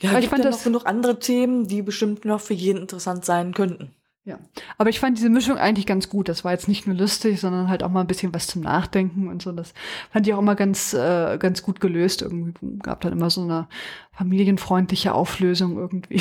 Ja, 0.00 0.10
aber 0.10 0.18
ich 0.18 0.28
fand 0.28 0.44
das 0.44 0.56
noch 0.56 0.64
genug 0.64 0.86
andere 0.86 1.20
Themen, 1.20 1.68
die 1.68 1.80
bestimmt 1.80 2.24
noch 2.24 2.40
für 2.40 2.54
jeden 2.54 2.80
interessant 2.80 3.24
sein 3.24 3.54
könnten. 3.54 3.92
Ja, 4.24 4.38
aber 4.78 4.90
ich 4.90 5.00
fand 5.00 5.16
diese 5.16 5.30
Mischung 5.30 5.58
eigentlich 5.58 5.86
ganz 5.86 6.08
gut. 6.08 6.28
Das 6.28 6.44
war 6.44 6.52
jetzt 6.52 6.68
nicht 6.68 6.86
nur 6.86 6.96
lustig, 6.96 7.40
sondern 7.40 7.68
halt 7.68 7.82
auch 7.82 7.88
mal 7.88 8.02
ein 8.02 8.06
bisschen 8.06 8.34
was 8.34 8.46
zum 8.46 8.62
Nachdenken 8.62 9.28
und 9.28 9.42
so. 9.42 9.52
Das 9.52 9.74
fand 10.12 10.26
ich 10.26 10.34
auch 10.34 10.38
immer 10.38 10.54
ganz, 10.54 10.92
äh, 10.92 11.38
ganz 11.38 11.62
gut 11.62 11.80
gelöst. 11.80 12.22
Irgendwie 12.22 12.52
gab 12.80 13.00
dann 13.00 13.12
immer 13.12 13.30
so 13.30 13.42
eine 13.42 13.68
familienfreundliche 14.12 15.14
Auflösung 15.14 15.76
irgendwie 15.76 16.20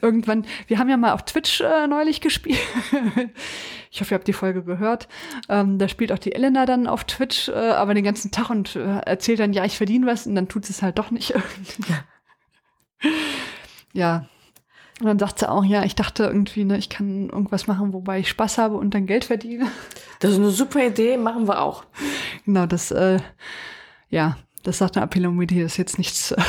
irgendwann, 0.00 0.46
wir 0.66 0.78
haben 0.78 0.88
ja 0.88 0.96
mal 0.96 1.12
auf 1.12 1.24
Twitch 1.24 1.60
äh, 1.60 1.86
neulich 1.86 2.20
gespielt. 2.20 2.58
ich 3.90 4.00
hoffe, 4.00 4.14
ihr 4.14 4.18
habt 4.18 4.28
die 4.28 4.32
Folge 4.32 4.62
gehört. 4.62 5.08
Ähm, 5.48 5.78
da 5.78 5.88
spielt 5.88 6.12
auch 6.12 6.18
die 6.18 6.32
Elena 6.32 6.66
dann 6.66 6.86
auf 6.86 7.04
Twitch, 7.04 7.48
äh, 7.48 7.52
aber 7.52 7.94
den 7.94 8.04
ganzen 8.04 8.30
Tag 8.30 8.50
und 8.50 8.76
äh, 8.76 9.00
erzählt 9.00 9.40
dann, 9.40 9.52
ja, 9.52 9.64
ich 9.64 9.76
verdiene 9.76 10.06
was 10.06 10.26
und 10.26 10.34
dann 10.34 10.48
tut 10.48 10.68
es 10.68 10.82
halt 10.82 10.98
doch 10.98 11.10
nicht. 11.10 11.34
ja. 13.92 14.28
Und 15.00 15.06
dann 15.06 15.18
sagt 15.18 15.40
sie 15.40 15.50
auch, 15.50 15.64
ja, 15.64 15.84
ich 15.84 15.94
dachte 15.94 16.24
irgendwie, 16.24 16.64
ne, 16.64 16.78
ich 16.78 16.88
kann 16.88 17.28
irgendwas 17.28 17.66
machen, 17.66 17.92
wobei 17.92 18.18
ich 18.18 18.30
Spaß 18.30 18.56
habe 18.56 18.76
und 18.76 18.94
dann 18.94 19.06
Geld 19.06 19.26
verdiene. 19.26 19.66
Das 20.20 20.30
ist 20.30 20.38
eine 20.38 20.50
super 20.50 20.86
Idee, 20.86 21.18
machen 21.18 21.46
wir 21.46 21.60
auch. 21.60 21.84
Genau, 22.46 22.64
das, 22.64 22.90
äh, 22.92 23.18
ja, 24.08 24.38
das 24.62 24.78
sagt 24.78 24.96
eine 24.96 25.04
Appelometie, 25.04 25.62
das 25.62 25.72
ist 25.72 25.78
jetzt 25.78 25.98
nichts 25.98 26.32
äh, 26.32 26.42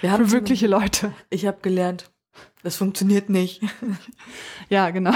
wir 0.00 0.10
für 0.10 0.30
wirkliche 0.30 0.66
Leute. 0.66 1.12
Ich 1.30 1.46
habe 1.46 1.58
gelernt, 1.62 2.10
das 2.62 2.76
funktioniert 2.76 3.30
nicht. 3.30 3.62
ja, 4.68 4.90
genau. 4.90 5.14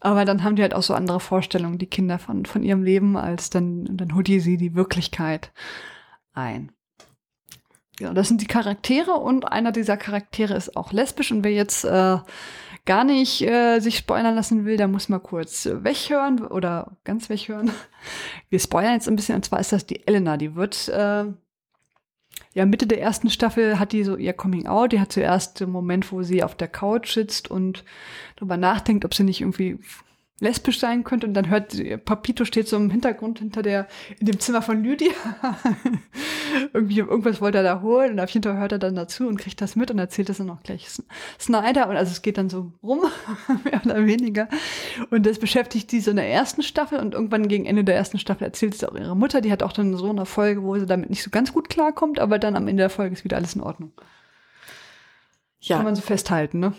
Aber 0.00 0.24
dann 0.24 0.44
haben 0.44 0.56
die 0.56 0.62
halt 0.62 0.74
auch 0.74 0.82
so 0.82 0.94
andere 0.94 1.20
Vorstellungen, 1.20 1.78
die 1.78 1.86
Kinder 1.86 2.18
von, 2.18 2.46
von 2.46 2.62
ihrem 2.62 2.82
Leben, 2.82 3.16
als 3.16 3.50
dann, 3.50 3.96
dann 3.96 4.14
holt 4.14 4.28
die 4.28 4.40
sie 4.40 4.56
die 4.56 4.74
Wirklichkeit 4.74 5.52
ein. 6.32 6.72
Ja, 7.98 8.12
das 8.12 8.28
sind 8.28 8.40
die 8.40 8.46
Charaktere 8.46 9.12
und 9.12 9.50
einer 9.50 9.72
dieser 9.72 9.96
Charaktere 9.96 10.54
ist 10.54 10.76
auch 10.76 10.92
lesbisch 10.92 11.32
und 11.32 11.42
wer 11.42 11.52
jetzt 11.52 11.84
äh, 11.84 12.18
gar 12.84 13.04
nicht 13.04 13.42
äh, 13.42 13.80
sich 13.80 13.98
spoilern 13.98 14.36
lassen 14.36 14.64
will, 14.64 14.76
der 14.76 14.86
muss 14.86 15.08
mal 15.08 15.18
kurz 15.18 15.68
weghören 15.70 16.46
oder 16.46 16.96
ganz 17.02 17.28
weghören. 17.28 17.72
Wir 18.50 18.60
spoilern 18.60 18.94
jetzt 18.94 19.08
ein 19.08 19.16
bisschen 19.16 19.34
und 19.34 19.44
zwar 19.44 19.58
ist 19.58 19.72
das 19.72 19.84
die 19.84 20.06
Elena, 20.06 20.36
die 20.36 20.54
wird 20.54 20.88
äh, 20.88 21.24
ja, 22.58 22.66
Mitte 22.66 22.88
der 22.88 23.00
ersten 23.00 23.30
Staffel 23.30 23.78
hat 23.78 23.92
die 23.92 24.02
so 24.02 24.16
ihr 24.16 24.32
Coming 24.32 24.66
Out. 24.66 24.90
Die 24.90 24.98
hat 24.98 25.12
zuerst 25.12 25.60
den 25.60 25.70
Moment, 25.70 26.10
wo 26.10 26.24
sie 26.24 26.42
auf 26.42 26.56
der 26.56 26.66
Couch 26.66 27.14
sitzt 27.14 27.48
und 27.48 27.84
darüber 28.34 28.56
nachdenkt, 28.56 29.04
ob 29.04 29.14
sie 29.14 29.22
nicht 29.22 29.42
irgendwie 29.42 29.78
lesbisch 30.40 30.78
sein 30.78 31.04
könnte 31.04 31.26
und 31.26 31.34
dann 31.34 31.48
hört 31.48 31.76
Papito 32.04 32.44
steht 32.44 32.68
so 32.68 32.76
im 32.76 32.90
Hintergrund 32.90 33.40
hinter 33.40 33.62
der 33.62 33.88
in 34.20 34.26
dem 34.26 34.38
Zimmer 34.38 34.62
von 34.62 34.82
Lydia. 34.82 35.12
Irgendwie 36.72 36.98
irgendwas 36.98 37.40
wollte 37.40 37.58
er 37.58 37.64
da 37.64 37.80
holen 37.80 38.12
und 38.12 38.20
auf 38.20 38.30
jeden 38.30 38.44
Fall 38.44 38.56
hört 38.56 38.72
er 38.72 38.78
dann 38.78 38.94
dazu 38.94 39.26
und 39.26 39.38
kriegt 39.38 39.60
das 39.60 39.74
mit 39.74 39.90
und 39.90 39.98
erzählt 39.98 40.28
das 40.28 40.38
dann 40.38 40.50
auch 40.50 40.62
gleich 40.62 40.86
Snyder 41.40 41.88
und 41.88 41.96
also 41.96 42.12
es 42.12 42.22
geht 42.22 42.38
dann 42.38 42.48
so 42.48 42.72
rum 42.82 43.02
mehr 43.64 43.80
oder 43.84 44.06
weniger. 44.06 44.48
Und 45.10 45.26
das 45.26 45.38
beschäftigt 45.38 45.90
sie 45.90 46.00
so 46.00 46.10
in 46.10 46.16
der 46.16 46.30
ersten 46.30 46.62
Staffel 46.62 47.00
und 47.00 47.14
irgendwann 47.14 47.48
gegen 47.48 47.66
Ende 47.66 47.84
der 47.84 47.96
ersten 47.96 48.18
Staffel 48.18 48.44
erzählt 48.44 48.74
sie 48.74 48.88
auch 48.88 48.94
ihre 48.94 49.16
Mutter. 49.16 49.40
Die 49.40 49.50
hat 49.50 49.62
auch 49.62 49.72
dann 49.72 49.96
so 49.96 50.10
eine 50.10 50.26
Folge 50.26 50.62
wo 50.62 50.76
sie 50.78 50.86
damit 50.86 51.10
nicht 51.10 51.22
so 51.22 51.30
ganz 51.30 51.52
gut 51.52 51.68
klarkommt 51.68 52.18
aber 52.20 52.38
dann 52.38 52.56
am 52.56 52.68
Ende 52.68 52.82
der 52.82 52.90
Folge 52.90 53.14
ist 53.14 53.24
wieder 53.24 53.36
alles 53.36 53.54
in 53.54 53.62
Ordnung. 53.62 53.92
Ja. 55.60 55.76
Kann 55.76 55.84
man 55.84 55.96
so 55.96 56.02
festhalten 56.02 56.60
ne 56.60 56.74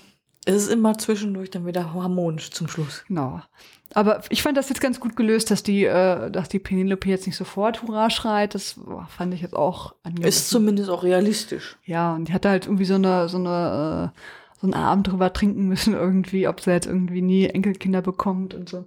es 0.46 0.56
ist 0.56 0.72
immer 0.72 0.98
zwischendurch 0.98 1.50
dann 1.50 1.66
wieder 1.66 1.94
harmonisch 1.94 2.52
zum 2.52 2.68
Schluss. 2.68 3.04
Genau. 3.08 3.42
Aber 3.94 4.22
ich 4.30 4.44
fand 4.44 4.58
das 4.58 4.70
jetzt 4.70 4.82
ganz 4.82 5.00
gut 5.00 5.16
gelöst, 5.16 5.52
dass 5.52 5.64
die, 5.64 5.86
äh, 5.86 6.30
dass 6.30 6.50
die 6.50 6.60
Penelope 6.60 7.10
jetzt 7.10 7.26
nicht 7.26 7.36
sofort 7.36 7.82
Hurra 7.82 8.10
schreit. 8.10 8.56
Das 8.56 8.80
fand 9.10 9.34
ich 9.34 9.42
jetzt 9.42 9.56
auch 9.56 9.96
angenehm. 10.04 10.28
Ist 10.28 10.50
zumindest 10.50 10.90
auch 10.90 11.04
realistisch. 11.04 11.78
Ja, 11.86 12.14
und 12.16 12.28
die 12.28 12.34
hatte 12.34 12.50
halt 12.50 12.66
irgendwie 12.66 12.86
so 12.86 12.96
eine, 12.96 13.28
so 13.30 13.38
eine, 13.38 14.14
äh, 14.16 14.20
so 14.62 14.68
einen 14.68 14.74
Abend 14.74 15.08
drüber 15.08 15.34
trinken 15.34 15.68
müssen 15.68 15.94
irgendwie, 15.94 16.48
ob 16.48 16.62
sie 16.62 16.72
jetzt 16.72 16.88
irgendwie 16.88 17.22
nie 17.22 17.48
Enkelkinder 17.48 18.02
bekommt 18.02 18.54
und 18.54 18.70
so. 18.70 18.86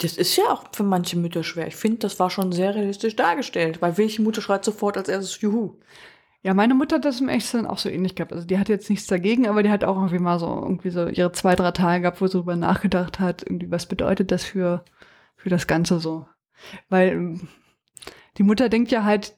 Das 0.00 0.16
ist 0.16 0.36
ja 0.36 0.44
auch 0.44 0.64
für 0.72 0.82
manche 0.82 1.16
Mütter 1.16 1.44
schwer. 1.44 1.68
Ich 1.68 1.76
finde, 1.76 1.98
das 1.98 2.18
war 2.18 2.30
schon 2.30 2.50
sehr 2.50 2.74
realistisch 2.74 3.14
dargestellt, 3.14 3.80
weil 3.80 3.98
welche 3.98 4.22
Mutter 4.22 4.40
schreit 4.40 4.64
sofort 4.64 4.96
als 4.96 5.08
erstes 5.08 5.40
Juhu? 5.40 5.76
Ja, 6.44 6.54
meine 6.54 6.74
Mutter 6.74 6.96
hat 6.96 7.04
das 7.04 7.20
im 7.20 7.28
Echtsein 7.28 7.66
auch 7.66 7.78
so 7.78 7.88
ähnlich 7.88 8.16
gehabt. 8.16 8.32
Also 8.32 8.46
die 8.46 8.58
hat 8.58 8.68
jetzt 8.68 8.90
nichts 8.90 9.06
dagegen, 9.06 9.46
aber 9.48 9.62
die 9.62 9.70
hat 9.70 9.84
auch 9.84 9.96
irgendwie 9.96 10.18
mal 10.18 10.40
so 10.40 10.46
irgendwie 10.46 10.90
so 10.90 11.06
ihre 11.06 11.30
zwei, 11.32 11.54
drei 11.54 11.70
Tage 11.70 12.02
gehabt, 12.02 12.20
wo 12.20 12.26
sie 12.26 12.32
darüber 12.32 12.56
nachgedacht 12.56 13.20
hat, 13.20 13.42
irgendwie, 13.42 13.70
was 13.70 13.86
bedeutet 13.86 14.32
das 14.32 14.44
für, 14.44 14.84
für 15.36 15.50
das 15.50 15.68
Ganze 15.68 16.00
so. 16.00 16.26
Weil 16.88 17.08
ähm, 17.10 17.48
die 18.38 18.42
Mutter 18.42 18.68
denkt 18.68 18.90
ja 18.90 19.04
halt 19.04 19.36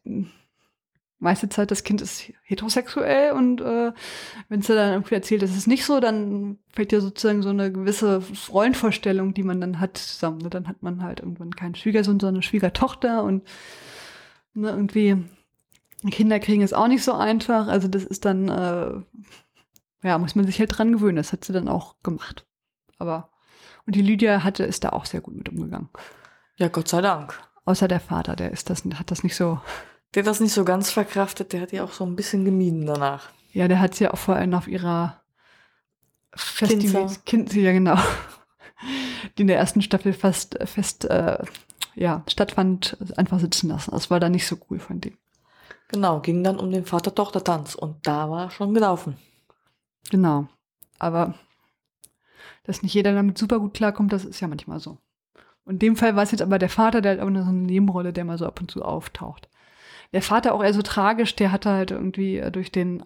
meiste 1.18 1.48
Zeit, 1.48 1.70
das 1.70 1.84
Kind 1.84 2.00
ist 2.00 2.32
heterosexuell 2.44 3.32
und 3.32 3.60
äh, 3.60 3.92
wenn 4.48 4.62
sie 4.62 4.74
dann 4.74 4.92
irgendwie 4.92 5.14
erzählt, 5.14 5.42
das 5.42 5.56
ist 5.56 5.66
nicht 5.66 5.84
so, 5.84 6.00
dann 6.00 6.58
fällt 6.72 6.92
ja 6.92 7.00
sozusagen 7.00 7.42
so 7.42 7.50
eine 7.50 7.72
gewisse 7.72 8.20
Freundvorstellung, 8.20 9.34
die 9.34 9.42
man 9.42 9.60
dann 9.60 9.80
hat, 9.80 9.98
zusammen. 9.98 10.38
Ne? 10.38 10.50
Dann 10.50 10.68
hat 10.68 10.82
man 10.82 11.02
halt 11.02 11.20
irgendwann 11.20 11.56
keinen 11.56 11.74
Schwiegersohn, 11.74 12.20
sondern 12.20 12.36
eine 12.36 12.42
Schwiegertochter 12.42 13.24
und 13.24 13.42
ne, 14.54 14.70
irgendwie 14.70 15.24
Kinder 16.10 16.38
kriegen 16.40 16.62
ist 16.62 16.74
auch 16.74 16.88
nicht 16.88 17.04
so 17.04 17.12
einfach. 17.12 17.68
Also 17.68 17.88
das 17.88 18.04
ist 18.04 18.24
dann, 18.24 18.48
äh, 18.48 18.92
ja, 20.06 20.18
muss 20.18 20.34
man 20.34 20.46
sich 20.46 20.58
halt 20.58 20.76
dran 20.76 20.92
gewöhnen. 20.92 21.16
Das 21.16 21.32
hat 21.32 21.44
sie 21.44 21.52
dann 21.52 21.68
auch 21.68 21.96
gemacht. 22.02 22.46
Aber, 22.98 23.30
und 23.86 23.96
die 23.96 24.02
Lydia 24.02 24.44
hatte, 24.44 24.64
ist 24.64 24.84
da 24.84 24.90
auch 24.90 25.06
sehr 25.06 25.20
gut 25.20 25.36
mit 25.36 25.48
umgegangen. 25.48 25.88
Ja, 26.56 26.68
Gott 26.68 26.88
sei 26.88 27.00
Dank. 27.00 27.40
Außer 27.64 27.88
der 27.88 28.00
Vater, 28.00 28.36
der 28.36 28.50
ist 28.50 28.70
das, 28.70 28.84
hat 28.84 29.10
das 29.10 29.24
nicht 29.24 29.36
so. 29.36 29.60
Der 30.14 30.22
hat 30.22 30.28
das 30.28 30.40
nicht 30.40 30.52
so 30.52 30.64
ganz 30.64 30.90
verkraftet, 30.90 31.52
der 31.52 31.62
hat 31.62 31.72
ja 31.72 31.82
auch 31.82 31.92
so 31.92 32.04
ein 32.04 32.14
bisschen 32.14 32.44
gemieden 32.44 32.86
danach. 32.86 33.30
Ja, 33.52 33.68
der 33.68 33.80
hat 33.80 33.94
sie 33.94 34.04
ja 34.04 34.12
auch 34.12 34.18
vor 34.18 34.36
allem 34.36 34.54
auf 34.54 34.68
ihrer 34.68 35.22
Festival, 36.34 37.10
kind, 37.24 37.54
ja 37.54 37.72
genau, 37.72 37.96
die 39.36 39.42
in 39.42 39.48
der 39.48 39.58
ersten 39.58 39.82
Staffel 39.82 40.12
fast 40.12 40.58
fest, 40.64 41.04
äh, 41.06 41.38
ja, 41.94 42.24
stattfand, 42.28 42.96
einfach 43.16 43.40
sitzen 43.40 43.68
lassen. 43.68 43.92
Das 43.92 44.10
war 44.10 44.20
da 44.20 44.28
nicht 44.28 44.46
so 44.46 44.56
cool 44.68 44.78
von 44.78 45.00
dem. 45.00 45.16
Genau, 45.88 46.20
ging 46.20 46.42
dann 46.42 46.58
um 46.58 46.70
den 46.70 46.84
Vater-Tochter-Tanz 46.84 47.74
und 47.74 48.06
da 48.06 48.30
war 48.30 48.50
schon 48.50 48.74
gelaufen. 48.74 49.16
Genau. 50.10 50.48
Aber 50.98 51.34
dass 52.64 52.82
nicht 52.82 52.94
jeder 52.94 53.12
damit 53.12 53.38
super 53.38 53.60
gut 53.60 53.74
klarkommt, 53.74 54.12
das 54.12 54.24
ist 54.24 54.40
ja 54.40 54.48
manchmal 54.48 54.80
so. 54.80 54.98
Und 55.64 55.74
in 55.74 55.78
dem 55.78 55.96
Fall 55.96 56.16
war 56.16 56.22
es 56.22 56.30
jetzt 56.30 56.42
aber 56.42 56.58
der 56.58 56.68
Vater, 56.68 57.00
der 57.00 57.12
hat 57.12 57.20
aber 57.20 57.30
so 57.30 57.48
eine 57.48 57.58
Nebenrolle, 57.58 58.12
der 58.12 58.24
mal 58.24 58.38
so 58.38 58.46
ab 58.46 58.60
und 58.60 58.70
zu 58.70 58.82
auftaucht. 58.82 59.48
Der 60.12 60.22
Vater 60.22 60.54
auch 60.54 60.62
eher 60.62 60.74
so 60.74 60.82
tragisch, 60.82 61.36
der 61.36 61.52
hatte 61.52 61.70
halt 61.70 61.90
irgendwie 61.90 62.42
durch 62.52 62.70
den 62.70 63.04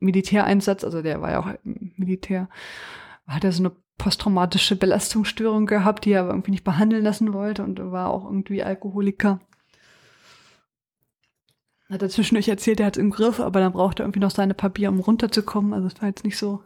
Militäreinsatz, 0.00 0.84
also 0.84 1.02
der 1.02 1.20
war 1.20 1.30
ja 1.30 1.40
auch 1.40 1.48
im 1.64 1.92
Militär, 1.96 2.48
hat 3.26 3.44
er 3.44 3.52
so 3.52 3.62
eine 3.62 3.72
posttraumatische 3.98 4.74
Belastungsstörung 4.74 5.66
gehabt, 5.66 6.04
die 6.04 6.12
er 6.12 6.22
aber 6.22 6.30
irgendwie 6.30 6.50
nicht 6.50 6.64
behandeln 6.64 7.04
lassen 7.04 7.32
wollte 7.32 7.62
und 7.62 7.78
war 7.92 8.10
auch 8.10 8.24
irgendwie 8.24 8.62
Alkoholiker. 8.62 9.40
Hat 11.92 12.00
er 12.00 12.08
zwischendurch 12.08 12.48
erzählt, 12.48 12.80
er 12.80 12.86
hat 12.86 12.96
es 12.96 13.02
im 13.02 13.10
Griff, 13.10 13.38
aber 13.38 13.60
dann 13.60 13.72
braucht 13.72 14.00
er 14.00 14.06
irgendwie 14.06 14.20
noch 14.20 14.30
seine 14.30 14.54
Papiere, 14.54 14.90
um 14.90 15.00
runterzukommen. 15.00 15.74
Also 15.74 15.88
es 15.88 16.00
war 16.00 16.08
jetzt 16.08 16.24
nicht 16.24 16.38
so. 16.38 16.62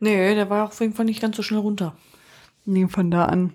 Nee, 0.00 0.34
der 0.34 0.50
war 0.50 0.64
auf 0.64 0.80
jeden 0.80 0.94
Fall 0.94 1.04
nicht 1.04 1.22
ganz 1.22 1.36
so 1.36 1.44
schnell 1.44 1.60
runter. 1.60 1.96
Nee, 2.64 2.88
von 2.88 3.12
da 3.12 3.26
an. 3.26 3.54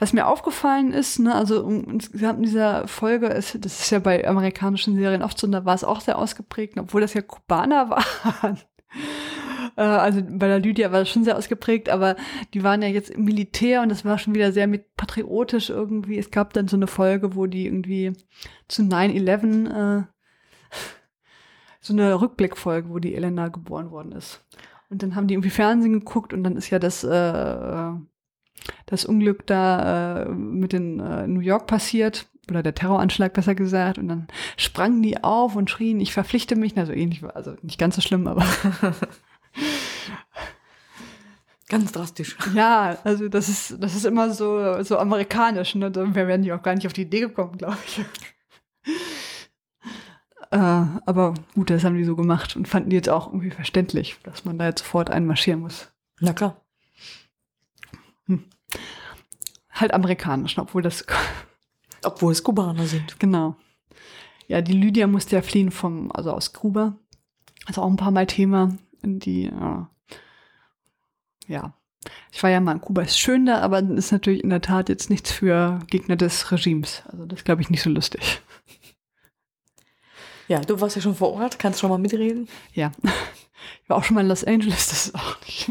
Was 0.00 0.12
mir 0.12 0.26
aufgefallen 0.26 0.92
ist, 0.92 1.20
ne, 1.20 1.32
also 1.32 1.64
insgesamt 1.68 2.40
in 2.40 2.46
dieser 2.46 2.88
Folge, 2.88 3.28
ist, 3.28 3.64
das 3.64 3.80
ist 3.82 3.90
ja 3.90 4.00
bei 4.00 4.26
amerikanischen 4.26 4.96
Serien 4.96 5.22
oft 5.22 5.38
so, 5.38 5.46
da 5.46 5.64
war 5.64 5.76
es 5.76 5.84
auch 5.84 6.00
sehr 6.00 6.18
ausgeprägt, 6.18 6.76
obwohl 6.76 7.02
das 7.02 7.14
ja 7.14 7.22
Kubaner 7.22 7.88
waren. 8.42 8.58
Äh, 9.76 9.82
also 9.82 10.20
bei 10.22 10.48
der 10.48 10.60
Lydia 10.60 10.92
war 10.92 11.00
das 11.00 11.08
schon 11.08 11.24
sehr 11.24 11.36
ausgeprägt, 11.36 11.88
aber 11.88 12.16
die 12.54 12.62
waren 12.62 12.82
ja 12.82 12.88
jetzt 12.88 13.10
im 13.10 13.24
Militär 13.24 13.82
und 13.82 13.88
das 13.88 14.04
war 14.04 14.18
schon 14.18 14.34
wieder 14.34 14.52
sehr 14.52 14.66
mit 14.66 14.96
patriotisch 14.96 15.70
irgendwie. 15.70 16.18
Es 16.18 16.30
gab 16.30 16.52
dann 16.52 16.68
so 16.68 16.76
eine 16.76 16.86
Folge, 16.86 17.34
wo 17.34 17.46
die 17.46 17.66
irgendwie 17.66 18.12
zu 18.68 18.82
9-11 18.82 20.00
äh, 20.00 20.04
so 21.80 21.92
eine 21.92 22.20
Rückblickfolge, 22.20 22.88
wo 22.88 22.98
die 22.98 23.14
Elena 23.14 23.48
geboren 23.48 23.90
worden 23.90 24.12
ist. 24.12 24.44
Und 24.88 25.02
dann 25.02 25.16
haben 25.16 25.26
die 25.26 25.34
irgendwie 25.34 25.50
Fernsehen 25.50 25.92
geguckt 25.94 26.32
und 26.32 26.44
dann 26.44 26.56
ist 26.56 26.70
ja 26.70 26.78
das, 26.78 27.02
äh, 27.02 27.92
das 28.86 29.04
Unglück 29.04 29.46
da 29.46 30.22
äh, 30.22 30.28
mit 30.28 30.72
den 30.72 31.00
äh, 31.00 31.26
New 31.26 31.40
York 31.40 31.66
passiert 31.66 32.28
oder 32.48 32.62
der 32.62 32.74
Terroranschlag 32.74 33.32
besser 33.32 33.54
gesagt 33.54 33.98
und 33.98 34.08
dann 34.08 34.28
sprangen 34.56 35.02
die 35.02 35.22
auf 35.22 35.56
und 35.56 35.70
schrien, 35.70 36.00
ich 36.00 36.12
verpflichte 36.12 36.56
mich, 36.56 36.76
also 36.76 36.92
ähnlich, 36.92 37.24
also 37.24 37.54
nicht 37.62 37.78
ganz 37.78 37.94
so 37.94 38.00
schlimm, 38.00 38.26
aber 38.26 38.44
Ganz 41.72 41.90
drastisch. 41.90 42.36
Ja, 42.54 42.98
also 43.02 43.30
das 43.30 43.48
ist, 43.48 43.82
das 43.82 43.94
ist 43.94 44.04
immer 44.04 44.30
so, 44.34 44.82
so 44.82 44.98
amerikanisch. 44.98 45.74
Ne? 45.74 45.90
Wir 45.94 46.28
werden 46.28 46.44
ja 46.44 46.58
auch 46.58 46.62
gar 46.62 46.74
nicht 46.74 46.86
auf 46.86 46.92
die 46.92 47.02
Idee 47.02 47.20
gekommen, 47.20 47.56
glaube 47.56 47.78
ich. 47.86 48.04
äh, 50.50 50.56
aber 50.58 51.32
gut, 51.54 51.70
das 51.70 51.82
haben 51.82 51.96
die 51.96 52.04
so 52.04 52.14
gemacht 52.14 52.56
und 52.56 52.68
fanden 52.68 52.90
die 52.90 52.96
jetzt 52.96 53.08
auch 53.08 53.28
irgendwie 53.28 53.50
verständlich, 53.50 54.18
dass 54.22 54.44
man 54.44 54.58
da 54.58 54.66
jetzt 54.66 54.80
sofort 54.80 55.08
einmarschieren 55.08 55.60
muss. 55.60 55.90
Na 56.20 56.34
klar. 56.34 56.60
Hm. 58.26 58.44
Halt 59.70 59.94
amerikanisch, 59.94 60.58
obwohl 60.58 60.82
das. 60.82 61.06
obwohl 62.04 62.32
es 62.32 62.44
Kubaner 62.44 62.84
sind. 62.84 63.18
Genau. 63.18 63.56
Ja, 64.46 64.60
die 64.60 64.74
Lydia 64.74 65.06
musste 65.06 65.36
ja 65.36 65.42
fliehen 65.42 65.70
vom, 65.70 66.12
also 66.12 66.32
aus 66.32 66.52
Kuba. 66.52 66.98
Also 67.64 67.80
auch 67.80 67.88
ein 67.88 67.96
paar 67.96 68.10
Mal 68.10 68.26
Thema 68.26 68.76
in 69.02 69.20
die, 69.20 69.46
äh, 69.46 69.84
ja. 71.52 71.74
Ich 72.32 72.42
war 72.42 72.50
ja 72.50 72.60
mal 72.60 72.72
in 72.72 72.80
Kuba, 72.80 73.02
ist 73.02 73.20
schön 73.20 73.46
da, 73.46 73.60
aber 73.60 73.78
ist 73.78 74.10
natürlich 74.10 74.42
in 74.42 74.50
der 74.50 74.60
Tat 74.60 74.88
jetzt 74.88 75.08
nichts 75.10 75.30
für 75.30 75.78
Gegner 75.86 76.16
des 76.16 76.50
Regimes. 76.50 77.02
Also 77.06 77.26
das 77.26 77.44
glaube 77.44 77.62
ich 77.62 77.70
nicht 77.70 77.82
so 77.82 77.90
lustig. 77.90 78.42
Ja, 80.48 80.60
du 80.60 80.80
warst 80.80 80.96
ja 80.96 81.02
schon 81.02 81.14
vor 81.14 81.32
Ort, 81.32 81.58
kannst 81.58 81.78
schon 81.80 81.90
mal 81.90 81.98
mitreden. 81.98 82.48
Ja. 82.74 82.90
Ich 83.82 83.88
war 83.88 83.96
auch 83.96 84.04
schon 84.04 84.16
mal 84.16 84.22
in 84.22 84.28
Los 84.28 84.44
Angeles, 84.44 84.88
das 84.88 85.06
ist 85.06 85.14
auch 85.14 85.40
nicht. 85.42 85.70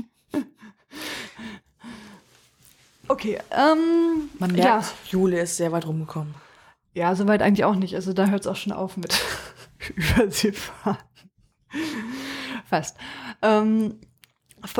Okay, 3.07 3.39
ähm. 3.51 4.29
Man 4.39 4.53
merkt, 4.53 4.63
ja. 4.63 4.83
Jule 5.09 5.41
ist 5.41 5.57
sehr 5.57 5.73
weit 5.73 5.85
rumgekommen. 5.85 6.33
Ja, 6.93 7.13
soweit 7.15 7.41
eigentlich 7.41 7.65
auch 7.65 7.75
nicht. 7.75 7.95
Also 7.95 8.13
da 8.13 8.27
hört 8.27 8.41
es 8.41 8.47
auch 8.47 8.55
schon 8.55 8.71
auf 8.71 8.95
mit 8.95 9.19
Überseefahren. 9.95 10.97
Fast. 12.69 12.95
Ähm, 13.41 13.99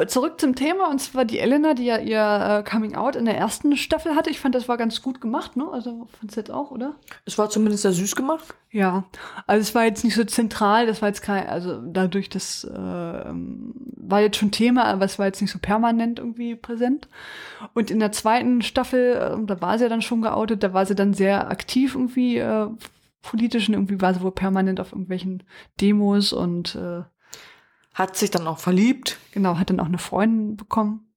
zurück 0.08 0.40
zum 0.40 0.56
Thema, 0.56 0.90
und 0.90 1.00
zwar 1.00 1.26
die 1.26 1.40
Elena, 1.40 1.74
die 1.74 1.86
ja 1.86 1.98
ihr 1.98 2.64
äh, 2.66 2.70
Coming 2.70 2.96
Out 2.96 3.16
in 3.16 3.26
der 3.26 3.38
ersten 3.38 3.76
Staffel 3.78 4.16
hatte. 4.16 4.30
Ich 4.30 4.40
fand, 4.40 4.56
das 4.56 4.68
war 4.68 4.78
ganz 4.78 5.02
gut 5.02 5.22
gemacht, 5.22 5.58
ne? 5.58 5.68
Also 5.72 6.08
fand's 6.20 6.36
jetzt 6.36 6.52
auch, 6.52 6.72
oder? 6.72 6.96
Es 7.26 7.38
war 7.38 7.50
zumindest 7.50 7.84
sehr 7.84 7.92
süß 7.92 8.16
gemacht. 8.16 8.54
Ja, 8.72 9.06
also 9.48 9.62
es 9.62 9.76
war 9.76 9.86
jetzt 9.86 10.04
nicht 10.04 10.16
so 10.16 10.24
zentral, 10.24 10.86
das 10.86 11.02
war 11.02 11.10
jetzt 11.10 11.22
kein, 11.22 11.48
also 11.48 11.82
dadurch, 11.82 12.30
das 12.30 12.64
äh, 12.64 12.72
war 12.78 14.22
jetzt 14.22 14.38
schon 14.38 14.52
Thema, 14.52 14.86
aber 14.86 15.06
es 15.06 15.20
war 15.20 15.26
jetzt 15.26 15.42
nicht 15.42 15.52
so 15.52 15.60
permanent 15.60 16.20
irgendwie 16.20 16.56
präsent. 16.56 17.08
Und 17.74 17.92
in 17.92 18.00
der 18.00 18.12
zweiten 18.12 18.62
Staffel, 18.62 19.16
äh, 19.16 19.46
da 19.46 19.62
war 19.62 19.78
sie 19.78 19.86
ja 19.86 19.90
dann 19.90 20.02
schon 20.02 20.22
geoutet, 20.22 20.64
da 20.64 20.74
war 20.74 20.86
sie 20.86 20.96
dann 20.96 21.14
sehr 21.14 21.50
aktiv 21.50 21.96
irgendwie 21.96 22.38
äh, 22.38 22.68
politisch 23.22 23.68
und 23.68 23.76
irgendwie 23.76 24.02
war 24.02 24.14
sie 24.14 24.22
wohl 24.22 24.32
permanent 24.32 24.80
auf 24.80 24.92
irgendwelchen 24.92 25.44
Demos 25.80 26.34
und 26.34 26.76
äh, 26.76 27.04
hat 27.94 28.16
sich 28.16 28.32
dann 28.32 28.48
auch 28.48 28.60
verliebt. 28.60 29.18
Genau, 29.32 29.58
hat 29.58 29.70
dann 29.70 29.80
auch 29.80 29.86
eine 29.86 29.98
Freundin 29.98 30.58
bekommen. 30.58 31.08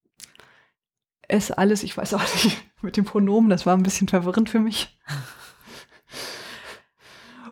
Es 1.27 1.51
alles, 1.51 1.83
ich 1.83 1.97
weiß 1.97 2.15
auch 2.15 2.35
nicht, 2.45 2.63
mit 2.83 2.97
dem 2.97 3.05
Pronomen, 3.05 3.51
das 3.51 3.67
war 3.67 3.77
ein 3.77 3.83
bisschen 3.83 4.09
verwirrend 4.09 4.51
für 4.51 4.61
mich. 4.61 4.99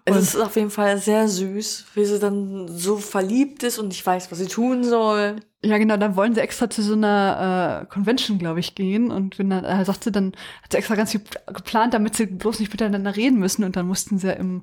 es 0.04 0.16
ist 0.16 0.36
auf 0.36 0.56
jeden 0.56 0.70
Fall 0.70 0.98
sehr 0.98 1.28
süß, 1.28 1.86
wie 1.94 2.04
sie 2.04 2.18
dann 2.18 2.68
so 2.68 2.96
verliebt 2.96 3.62
ist 3.62 3.78
und 3.78 3.88
nicht 3.88 4.04
weiß, 4.04 4.30
was 4.30 4.38
sie 4.38 4.46
tun 4.46 4.84
soll. 4.84 5.36
Ja, 5.64 5.78
genau, 5.78 5.96
dann 5.96 6.16
wollen 6.16 6.34
sie 6.34 6.40
extra 6.40 6.68
zu 6.68 6.82
so 6.82 6.94
einer 6.94 7.82
äh, 7.82 7.86
Convention, 7.86 8.38
glaube 8.38 8.58
ich, 8.58 8.74
gehen. 8.74 9.12
Und 9.12 9.38
wenn 9.38 9.50
dann, 9.50 9.64
äh, 9.64 9.84
sagt 9.84 10.02
sie 10.02 10.10
dann, 10.10 10.32
hat 10.62 10.72
sie 10.72 10.78
extra 10.78 10.96
ganz 10.96 11.12
viel 11.12 11.22
geplant, 11.46 11.94
damit 11.94 12.16
sie 12.16 12.26
bloß 12.26 12.58
nicht 12.58 12.72
miteinander 12.72 13.14
reden 13.14 13.38
müssen. 13.38 13.62
Und 13.62 13.76
dann 13.76 13.86
mussten 13.86 14.18
sie 14.18 14.32
im, 14.32 14.62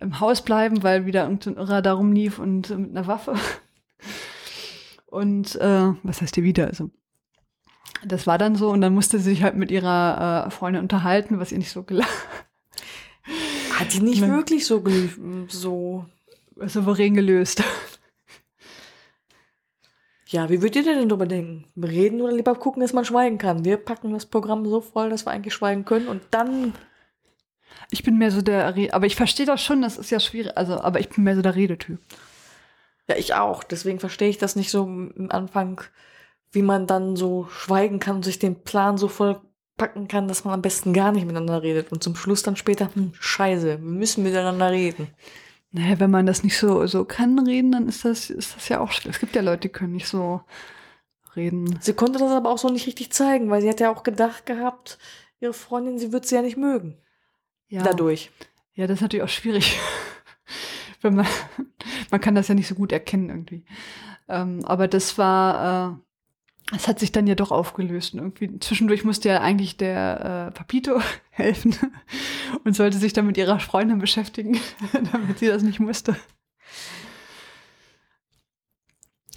im 0.00 0.20
Haus 0.20 0.42
bleiben, 0.42 0.84
weil 0.84 1.04
wieder 1.04 1.24
irgendein 1.24 1.56
Irrer 1.56 1.82
da 1.82 1.94
rumlief 1.94 2.38
und 2.38 2.70
äh, 2.70 2.76
mit 2.76 2.90
einer 2.90 3.08
Waffe. 3.08 3.34
Und 5.10 5.56
äh, 5.56 5.92
was 6.02 6.22
heißt 6.22 6.36
hier 6.36 6.44
wieder? 6.44 6.68
Also 6.68 6.90
das 8.04 8.26
war 8.26 8.38
dann 8.38 8.54
so 8.54 8.70
und 8.70 8.80
dann 8.80 8.94
musste 8.94 9.18
sie 9.18 9.30
sich 9.30 9.42
halt 9.42 9.56
mit 9.56 9.70
ihrer 9.70 10.46
äh, 10.46 10.50
Freundin 10.50 10.82
unterhalten, 10.82 11.38
was 11.38 11.52
ihr 11.52 11.58
nicht 11.58 11.72
so 11.72 11.82
gelang. 11.82 12.08
Hat 13.74 13.92
die 13.92 14.00
nicht 14.00 14.20
wirklich 14.26 14.66
so, 14.66 14.82
so 15.48 16.06
souverän 16.56 17.14
gelöst. 17.14 17.62
Ja, 20.28 20.48
wie 20.48 20.62
würdet 20.62 20.86
ihr 20.86 20.94
denn 20.94 21.08
darüber 21.08 21.26
denken? 21.26 21.64
Reden 21.76 22.20
oder 22.20 22.32
lieber 22.32 22.54
gucken, 22.54 22.80
dass 22.80 22.92
man 22.92 23.04
schweigen 23.04 23.36
kann? 23.36 23.64
Wir 23.64 23.76
packen 23.76 24.12
das 24.12 24.26
Programm 24.26 24.64
so 24.64 24.80
voll, 24.80 25.10
dass 25.10 25.26
wir 25.26 25.32
eigentlich 25.32 25.54
schweigen 25.54 25.84
können 25.84 26.06
und 26.06 26.22
dann. 26.30 26.72
Ich 27.90 28.04
bin 28.04 28.16
mehr 28.16 28.30
so 28.30 28.40
der, 28.40 28.76
Re 28.76 28.90
aber 28.92 29.06
ich 29.06 29.16
verstehe 29.16 29.46
das 29.46 29.60
schon, 29.60 29.82
das 29.82 29.98
ist 29.98 30.10
ja 30.10 30.20
schwierig, 30.20 30.56
also, 30.56 30.80
aber 30.80 31.00
ich 31.00 31.08
bin 31.08 31.24
mehr 31.24 31.34
so 31.34 31.42
der 31.42 31.56
Redetyp. 31.56 31.98
Ja, 33.08 33.16
ich 33.16 33.34
auch. 33.34 33.64
Deswegen 33.64 34.00
verstehe 34.00 34.28
ich 34.28 34.38
das 34.38 34.56
nicht 34.56 34.70
so 34.70 34.82
am 34.82 35.28
Anfang, 35.30 35.80
wie 36.52 36.62
man 36.62 36.86
dann 36.86 37.16
so 37.16 37.46
schweigen 37.48 37.98
kann 37.98 38.16
und 38.16 38.24
sich 38.24 38.38
den 38.38 38.62
Plan 38.62 38.98
so 38.98 39.08
voll 39.08 39.40
packen 39.76 40.08
kann, 40.08 40.28
dass 40.28 40.44
man 40.44 40.54
am 40.54 40.62
besten 40.62 40.92
gar 40.92 41.10
nicht 41.10 41.24
miteinander 41.24 41.62
redet 41.62 41.90
und 41.90 42.02
zum 42.02 42.14
Schluss 42.14 42.42
dann 42.42 42.56
später, 42.56 42.90
hm, 42.94 43.12
scheiße, 43.18 43.66
wir 43.66 43.78
müssen 43.78 44.22
miteinander 44.22 44.70
reden. 44.70 45.08
Naja, 45.72 46.00
wenn 46.00 46.10
man 46.10 46.26
das 46.26 46.42
nicht 46.42 46.58
so, 46.58 46.86
so 46.86 47.04
kann 47.04 47.38
reden, 47.38 47.72
dann 47.72 47.88
ist 47.88 48.04
das, 48.04 48.28
ist 48.28 48.56
das 48.56 48.68
ja 48.68 48.80
auch 48.80 48.90
schlecht. 48.90 49.14
Es 49.14 49.20
gibt 49.20 49.36
ja 49.36 49.42
Leute, 49.42 49.62
die 49.62 49.68
können 49.68 49.92
nicht 49.92 50.08
so 50.08 50.42
reden. 51.36 51.78
Sie 51.80 51.94
konnte 51.94 52.18
das 52.18 52.30
aber 52.32 52.50
auch 52.50 52.58
so 52.58 52.68
nicht 52.68 52.86
richtig 52.86 53.12
zeigen, 53.12 53.48
weil 53.50 53.62
sie 53.62 53.68
hat 53.68 53.80
ja 53.80 53.90
auch 53.90 54.02
gedacht 54.02 54.46
gehabt, 54.46 54.98
ihre 55.38 55.52
Freundin, 55.52 55.98
sie 55.98 56.12
wird 56.12 56.26
sie 56.26 56.34
ja 56.34 56.42
nicht 56.42 56.56
mögen. 56.56 56.98
Ja. 57.68 57.82
Dadurch. 57.82 58.30
Ja, 58.74 58.86
das 58.86 58.96
ist 58.96 59.02
natürlich 59.02 59.24
auch 59.24 59.28
schwierig 59.28 59.78
wenn 61.02 61.14
man, 61.14 61.26
man 62.10 62.20
kann 62.20 62.34
das 62.34 62.48
ja 62.48 62.54
nicht 62.54 62.68
so 62.68 62.74
gut 62.74 62.92
erkennen 62.92 63.28
irgendwie. 63.28 63.64
Ähm, 64.28 64.64
aber 64.64 64.88
das 64.88 65.18
war, 65.18 65.98
äh, 66.72 66.76
es 66.76 66.88
hat 66.88 66.98
sich 66.98 67.12
dann 67.12 67.26
ja 67.26 67.34
doch 67.34 67.50
aufgelöst. 67.50 68.14
Und 68.14 68.20
irgendwie 68.20 68.58
zwischendurch 68.60 69.04
musste 69.04 69.28
ja 69.28 69.40
eigentlich 69.40 69.76
der 69.76 70.48
äh, 70.48 70.52
Papito 70.52 71.00
helfen 71.30 71.76
und 72.64 72.74
sollte 72.74 72.98
sich 72.98 73.12
dann 73.12 73.26
mit 73.26 73.36
ihrer 73.36 73.58
Freundin 73.60 73.98
beschäftigen, 73.98 74.58
damit 75.12 75.38
sie 75.38 75.48
das 75.48 75.62
nicht 75.62 75.80
musste. 75.80 76.16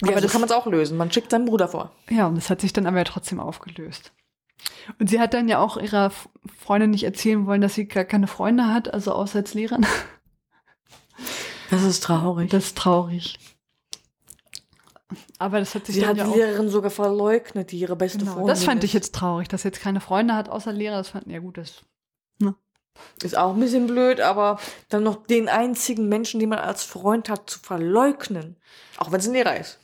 Ja, 0.02 0.08
aber 0.08 0.18
so 0.18 0.22
das 0.22 0.32
kann 0.32 0.40
man 0.40 0.50
es 0.50 0.54
auch 0.54 0.66
lösen. 0.66 0.96
Man 0.96 1.10
schickt 1.10 1.30
seinen 1.30 1.46
Bruder 1.46 1.68
vor. 1.68 1.92
Ja, 2.10 2.26
und 2.26 2.36
das 2.36 2.50
hat 2.50 2.60
sich 2.60 2.72
dann 2.72 2.86
aber 2.86 2.98
ja 2.98 3.04
trotzdem 3.04 3.40
aufgelöst. 3.40 4.12
Und 4.98 5.08
sie 5.08 5.20
hat 5.20 5.34
dann 5.34 5.48
ja 5.48 5.58
auch 5.58 5.76
ihrer 5.76 6.10
Freundin 6.58 6.90
nicht 6.90 7.04
erzählen 7.04 7.46
wollen, 7.46 7.60
dass 7.60 7.74
sie 7.74 7.86
gar 7.86 8.04
keine 8.04 8.26
Freunde 8.26 8.66
hat, 8.66 8.92
also 8.92 9.12
außer 9.12 9.38
als 9.38 9.54
Lehrerin. 9.54 9.86
Das 11.70 11.82
ist 11.82 12.02
traurig. 12.02 12.50
Das 12.50 12.64
ist 12.66 12.78
traurig. 12.78 13.38
Aber 15.38 15.58
das 15.58 15.74
hat 15.74 15.86
sich 15.86 15.96
Sie 15.96 16.06
hat 16.06 16.16
ja 16.16 16.24
die 16.24 16.38
Lehrerin 16.38 16.68
sogar 16.68 16.90
verleugnet, 16.90 17.72
die 17.72 17.78
ihre 17.78 17.96
beste 17.96 18.18
genau, 18.18 18.32
Freundin 18.32 18.48
Das 18.48 18.64
fand 18.64 18.82
ist. 18.82 18.88
ich 18.88 18.94
jetzt 18.94 19.14
traurig, 19.14 19.48
dass 19.48 19.62
sie 19.62 19.68
jetzt 19.68 19.80
keine 19.80 20.00
Freunde 20.00 20.34
hat 20.34 20.48
außer 20.48 20.72
Lehrer. 20.72 20.96
Das 20.96 21.08
fand 21.08 21.26
ja 21.26 21.38
gut, 21.40 21.58
das 21.58 21.82
ne? 22.38 22.54
ist 23.22 23.36
auch 23.36 23.54
ein 23.54 23.60
bisschen 23.60 23.86
blöd, 23.86 24.20
aber 24.20 24.58
dann 24.88 25.02
noch 25.02 25.26
den 25.26 25.48
einzigen 25.48 26.08
Menschen, 26.08 26.40
den 26.40 26.48
man 26.48 26.58
als 26.58 26.84
Freund 26.84 27.28
hat, 27.28 27.50
zu 27.50 27.58
verleugnen, 27.58 28.56
auch 28.96 29.12
wenn 29.12 29.20
es 29.20 29.26
ein 29.26 29.32
Lehrer 29.32 29.58
ist. 29.58 29.78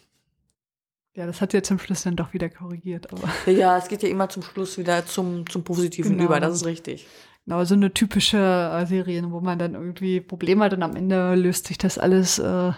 Ja, 1.14 1.26
das 1.26 1.40
hat 1.40 1.50
sie 1.50 1.58
ja 1.58 1.62
zum 1.62 1.78
Schluss 1.78 2.04
dann 2.04 2.16
doch 2.16 2.32
wieder 2.32 2.48
korrigiert. 2.48 3.12
Aber 3.12 3.28
ja, 3.50 3.76
es 3.76 3.88
geht 3.88 4.02
ja 4.02 4.08
immer 4.08 4.28
zum 4.28 4.42
Schluss 4.42 4.78
wieder 4.78 5.04
zum, 5.06 5.48
zum 5.50 5.64
Positiven 5.64 6.12
genau. 6.12 6.24
über, 6.24 6.40
das 6.40 6.54
ist 6.54 6.64
richtig. 6.64 7.06
Genau, 7.50 7.64
so 7.64 7.74
eine 7.74 7.92
typische 7.92 8.38
äh, 8.38 8.86
Serie, 8.86 9.28
wo 9.32 9.40
man 9.40 9.58
dann 9.58 9.74
irgendwie 9.74 10.20
Probleme 10.20 10.64
hat 10.64 10.72
und 10.72 10.84
am 10.84 10.94
Ende 10.94 11.34
löst 11.34 11.66
sich 11.66 11.78
das 11.78 11.98
alles 11.98 12.38
äh, 12.38 12.70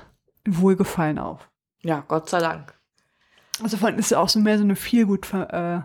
in 0.44 0.58
Wohlgefallen 0.58 1.18
auf. 1.18 1.50
Ja, 1.82 2.02
Gott 2.08 2.30
sei 2.30 2.38
Dank. 2.38 2.72
Also 3.62 3.76
vor 3.76 3.88
allem 3.88 3.98
ist 3.98 4.12
ja 4.12 4.18
auch 4.18 4.30
so 4.30 4.40
mehr 4.40 4.56
so 4.56 4.64
eine 4.64 4.74
viel 4.74 5.04
gut 5.04 5.30
äh, 5.34 5.80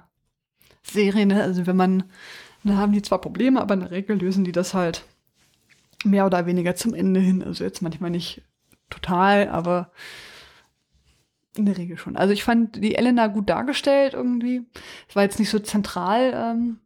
Serie, 0.84 1.26
ne? 1.26 1.44
Also 1.44 1.68
wenn 1.68 1.76
man, 1.76 2.06
dann 2.64 2.78
haben 2.78 2.94
die 2.94 3.02
zwar 3.02 3.20
Probleme, 3.20 3.60
aber 3.60 3.74
in 3.74 3.82
der 3.82 3.92
Regel 3.92 4.20
lösen 4.20 4.46
die 4.46 4.54
das 4.54 4.74
halt 4.74 5.04
mehr 6.06 6.26
oder 6.26 6.46
weniger 6.46 6.74
zum 6.78 6.94
Ende 6.94 7.20
hin. 7.20 7.44
Also 7.44 7.66
jetzt 7.66 7.82
manchmal 7.82 8.12
nicht 8.12 8.42
total, 8.90 9.50
aber 9.50 9.92
in 11.58 11.66
der 11.66 11.78
Regel 11.78 11.98
schon. 11.98 12.16
Also 12.16 12.32
ich 12.32 12.46
fand 12.46 12.82
die 12.82 12.96
Elena 12.96 13.28
gut 13.28 13.50
dargestellt 13.50 14.14
irgendwie. 14.14 14.66
Es 15.10 15.16
war 15.18 15.24
jetzt 15.24 15.40
nicht 15.40 15.50
so 15.50 15.60
zentral 15.60 16.32
ähm, 16.34 16.80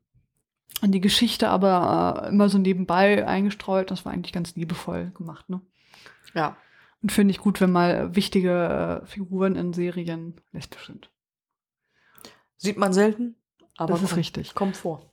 an 0.82 0.92
die 0.92 1.02
Geschichte, 1.02 1.50
aber 1.50 2.24
äh, 2.26 2.30
immer 2.30 2.50
so 2.50 2.58
nebenbei 2.58 3.26
eingestreut. 3.26 3.92
Das 3.92 4.04
war 4.04 4.12
eigentlich 4.12 4.34
ganz 4.34 4.56
liebevoll 4.56 5.12
gemacht, 5.16 5.50
ne? 5.50 5.62
Ja. 6.34 6.58
Und 7.02 7.12
finde 7.12 7.32
ich 7.32 7.40
gut, 7.40 7.62
wenn 7.62 7.72
mal 7.72 8.16
wichtige 8.16 9.02
äh, 9.04 9.06
Figuren 9.06 9.56
in 9.56 9.74
Serien 9.74 10.36
lesbisch 10.52 10.88
sind. 10.88 11.10
Sieht 12.58 12.78
man 12.78 12.94
selten, 12.94 13.36
aber 13.78 13.94
das 13.94 14.04
ist 14.04 14.10
kommt, 14.10 14.20
richtig. 14.20 14.56
kommt 14.56 14.78
vor. 14.78 15.12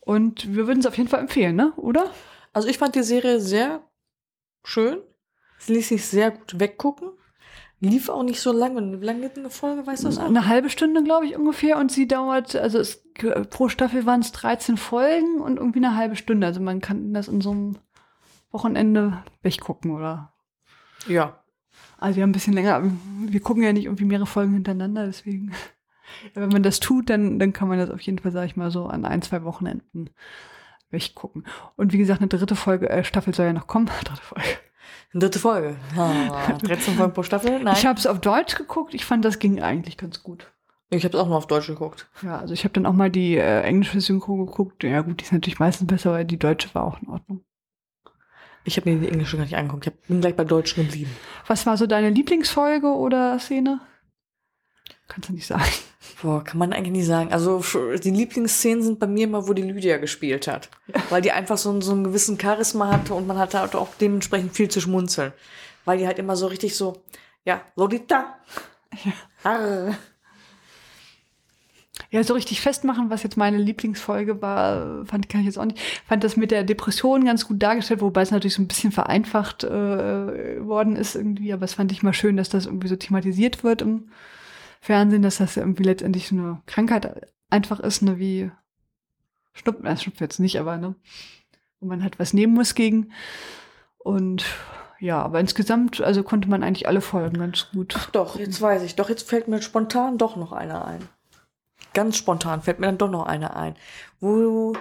Und 0.00 0.54
wir 0.54 0.66
würden 0.66 0.80
es 0.80 0.86
auf 0.86 0.96
jeden 0.96 1.08
Fall 1.08 1.20
empfehlen, 1.20 1.56
ne? 1.56 1.72
Oder? 1.76 2.10
Also 2.52 2.68
ich 2.68 2.78
fand 2.78 2.94
die 2.94 3.02
Serie 3.02 3.40
sehr 3.40 3.82
schön. 4.62 4.98
Es 5.58 5.68
ließ 5.68 5.88
sich 5.88 6.06
sehr 6.06 6.30
gut 6.30 6.60
weggucken. 6.60 7.10
Lief 7.84 8.08
auch 8.08 8.22
nicht 8.22 8.40
so 8.40 8.50
lange. 8.50 9.00
Wie 9.00 9.04
lange 9.04 9.20
geht 9.20 9.38
eine 9.38 9.50
Folge, 9.50 9.86
weißt 9.86 10.04
du 10.04 10.08
das 10.08 10.18
auch? 10.18 10.24
Eine 10.24 10.46
halbe 10.46 10.70
Stunde, 10.70 11.04
glaube 11.04 11.26
ich, 11.26 11.36
ungefähr. 11.36 11.76
Und 11.76 11.92
sie 11.92 12.08
dauert, 12.08 12.56
also 12.56 12.78
es, 12.78 13.04
pro 13.50 13.68
Staffel 13.68 14.06
waren 14.06 14.20
es 14.20 14.32
13 14.32 14.76
Folgen 14.78 15.40
und 15.40 15.58
irgendwie 15.58 15.84
eine 15.84 15.94
halbe 15.94 16.16
Stunde. 16.16 16.46
Also 16.46 16.60
man 16.60 16.80
kann 16.80 17.12
das 17.12 17.28
in 17.28 17.42
so 17.42 17.50
einem 17.50 17.76
Wochenende 18.50 19.22
weggucken, 19.42 19.90
oder? 19.90 20.32
Ja. 21.06 21.40
Also 21.98 22.16
wir 22.16 22.22
haben 22.22 22.30
ein 22.30 22.34
bisschen 22.34 22.54
länger, 22.54 22.82
wir 23.26 23.40
gucken 23.40 23.62
ja 23.62 23.72
nicht 23.72 23.84
irgendwie 23.84 24.04
mehrere 24.04 24.26
Folgen 24.26 24.54
hintereinander, 24.54 25.06
deswegen. 25.06 25.52
Wenn 26.34 26.48
man 26.48 26.62
das 26.62 26.80
tut, 26.80 27.10
dann, 27.10 27.38
dann 27.38 27.52
kann 27.52 27.68
man 27.68 27.78
das 27.78 27.90
auf 27.90 28.00
jeden 28.00 28.18
Fall, 28.18 28.32
sage 28.32 28.46
ich 28.46 28.56
mal, 28.56 28.70
so 28.70 28.86
an 28.86 29.04
ein, 29.04 29.22
zwei 29.22 29.42
Wochenenden 29.44 30.10
weggucken. 30.90 31.44
Und 31.76 31.92
wie 31.92 31.98
gesagt, 31.98 32.20
eine 32.20 32.28
dritte 32.28 32.56
Folge, 32.56 32.88
äh, 32.88 33.04
Staffel 33.04 33.34
soll 33.34 33.46
ja 33.46 33.52
noch 33.52 33.66
kommen. 33.66 33.86
Dritte 34.04 34.22
Folge. 34.22 34.48
Dritte 35.14 35.38
Folge. 35.38 35.76
Ah, 35.96 36.52
13 36.62 36.94
Folgen 36.94 37.12
pro 37.12 37.22
Staffel? 37.22 37.58
Nein. 37.62 37.74
Ich 37.76 37.86
habe 37.86 37.98
es 37.98 38.06
auf 38.06 38.20
Deutsch 38.20 38.56
geguckt. 38.56 38.94
Ich 38.94 39.04
fand, 39.04 39.24
das 39.24 39.38
ging 39.38 39.62
eigentlich 39.62 39.96
ganz 39.96 40.22
gut. 40.24 40.50
Ich 40.90 41.04
habe 41.04 41.16
es 41.16 41.22
auch 41.22 41.28
nur 41.28 41.36
auf 41.36 41.46
Deutsch 41.46 41.68
geguckt. 41.68 42.08
Ja, 42.22 42.38
also 42.38 42.52
ich 42.52 42.64
habe 42.64 42.74
dann 42.74 42.84
auch 42.84 42.92
mal 42.92 43.10
die 43.10 43.36
äh, 43.36 43.60
englische 43.62 44.00
Synchro 44.00 44.36
geguckt. 44.44 44.82
Ja 44.82 45.00
gut, 45.02 45.20
die 45.20 45.24
ist 45.24 45.32
natürlich 45.32 45.58
meistens 45.60 45.86
besser, 45.86 46.10
aber 46.10 46.24
die 46.24 46.38
deutsche 46.38 46.74
war 46.74 46.84
auch 46.84 47.00
in 47.00 47.08
Ordnung. 47.08 47.44
Ich 48.64 48.76
habe 48.76 48.90
mir 48.90 48.98
die 48.98 49.08
englische 49.08 49.36
gar 49.36 49.44
nicht 49.44 49.56
angeguckt. 49.56 49.86
Ich 49.86 49.92
hab, 49.92 50.06
bin 50.08 50.20
gleich 50.20 50.34
bei 50.34 50.44
Deutsch 50.44 50.74
geblieben. 50.74 51.10
Was 51.46 51.64
war 51.64 51.76
so 51.76 51.86
deine 51.86 52.10
Lieblingsfolge 52.10 52.88
oder 52.88 53.38
Szene? 53.38 53.80
Kannst 55.14 55.28
du 55.28 55.32
nicht 55.32 55.46
sagen. 55.46 55.62
Boah, 56.22 56.42
kann 56.42 56.58
man 56.58 56.72
eigentlich 56.72 56.92
nicht 56.92 57.06
sagen. 57.06 57.32
Also 57.32 57.62
die 57.98 58.10
Lieblingsszenen 58.10 58.82
sind 58.82 58.98
bei 58.98 59.06
mir 59.06 59.24
immer, 59.24 59.46
wo 59.46 59.52
die 59.52 59.62
Lydia 59.62 59.98
gespielt 59.98 60.48
hat. 60.48 60.70
Weil 61.08 61.22
die 61.22 61.30
einfach 61.30 61.56
so, 61.56 61.80
so 61.80 61.92
einen 61.92 62.02
gewissen 62.02 62.38
Charisma 62.40 62.90
hatte 62.90 63.14
und 63.14 63.28
man 63.28 63.38
hatte 63.38 63.60
halt 63.60 63.76
auch 63.76 63.94
dementsprechend 64.00 64.54
viel 64.54 64.68
zu 64.68 64.80
schmunzeln. 64.80 65.32
Weil 65.84 65.98
die 65.98 66.06
halt 66.06 66.18
immer 66.18 66.34
so 66.34 66.48
richtig 66.48 66.76
so, 66.76 67.04
ja, 67.44 67.60
Lolita. 67.76 68.38
Ja. 69.04 69.12
Arr. 69.44 69.96
Ja, 72.10 72.24
so 72.24 72.34
richtig 72.34 72.60
festmachen, 72.60 73.10
was 73.10 73.22
jetzt 73.22 73.36
meine 73.36 73.58
Lieblingsfolge 73.58 74.42
war, 74.42 75.04
fand 75.06 75.28
kann 75.28 75.40
ich 75.40 75.46
jetzt 75.46 75.58
auch 75.58 75.64
nicht. 75.64 75.80
Fand 76.06 76.24
das 76.24 76.36
mit 76.36 76.50
der 76.50 76.64
Depression 76.64 77.24
ganz 77.24 77.46
gut 77.46 77.62
dargestellt, 77.62 78.00
wobei 78.00 78.22
es 78.22 78.30
natürlich 78.30 78.54
so 78.54 78.62
ein 78.62 78.68
bisschen 78.68 78.90
vereinfacht 78.90 79.62
äh, 79.62 80.64
worden 80.66 80.96
ist 80.96 81.14
irgendwie. 81.14 81.52
Aber 81.52 81.64
es 81.64 81.74
fand 81.74 81.92
ich 81.92 82.02
mal 82.02 82.14
schön, 82.14 82.36
dass 82.36 82.48
das 82.48 82.66
irgendwie 82.66 82.88
so 82.88 82.96
thematisiert 82.96 83.62
wird 83.62 83.82
im 83.82 84.08
Fernsehen, 84.84 85.22
dass 85.22 85.38
das 85.38 85.56
irgendwie 85.56 85.82
letztendlich 85.84 86.28
so 86.28 86.34
eine 86.36 86.62
Krankheit 86.66 87.32
einfach 87.48 87.80
ist, 87.80 88.02
ne, 88.02 88.18
wie 88.18 88.50
Schnupfen, 89.54 89.86
äh, 89.86 89.96
Schnupfen 89.96 90.24
jetzt 90.24 90.40
nicht, 90.40 90.60
aber 90.60 90.76
ne, 90.76 90.94
wo 91.80 91.86
man 91.86 92.02
halt 92.02 92.18
was 92.18 92.34
nehmen 92.34 92.52
muss 92.52 92.74
gegen. 92.74 93.10
Und 93.96 94.44
ja, 95.00 95.22
aber 95.22 95.40
insgesamt, 95.40 96.02
also 96.02 96.22
konnte 96.22 96.48
man 96.50 96.62
eigentlich 96.62 96.86
alle 96.86 97.00
Folgen 97.00 97.38
ganz 97.38 97.68
gut. 97.72 97.94
Ach 97.96 98.10
doch, 98.10 98.38
jetzt 98.38 98.60
weiß 98.60 98.82
ich. 98.82 98.94
Doch, 98.96 99.08
jetzt 99.08 99.26
fällt 99.28 99.48
mir 99.48 99.62
spontan 99.62 100.18
doch 100.18 100.36
noch 100.36 100.52
einer 100.52 100.84
ein. 100.86 101.08
Ganz 101.94 102.18
spontan 102.18 102.60
fällt 102.60 102.78
mir 102.78 102.86
dann 102.86 102.98
doch 102.98 103.10
noch 103.10 103.24
einer 103.24 103.56
ein. 103.56 103.76
Wo 104.20 104.74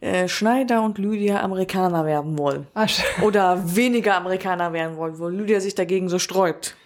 äh, 0.00 0.26
Schneider 0.28 0.82
und 0.82 0.96
Lydia 0.96 1.42
Amerikaner 1.42 2.06
werden 2.06 2.38
wollen. 2.38 2.66
Sch- 2.74 3.22
Oder 3.22 3.76
weniger 3.76 4.16
Amerikaner 4.16 4.72
werden 4.72 4.96
wollen, 4.96 5.18
wo 5.18 5.28
Lydia 5.28 5.60
sich 5.60 5.74
dagegen 5.74 6.08
so 6.08 6.18
sträubt. 6.18 6.76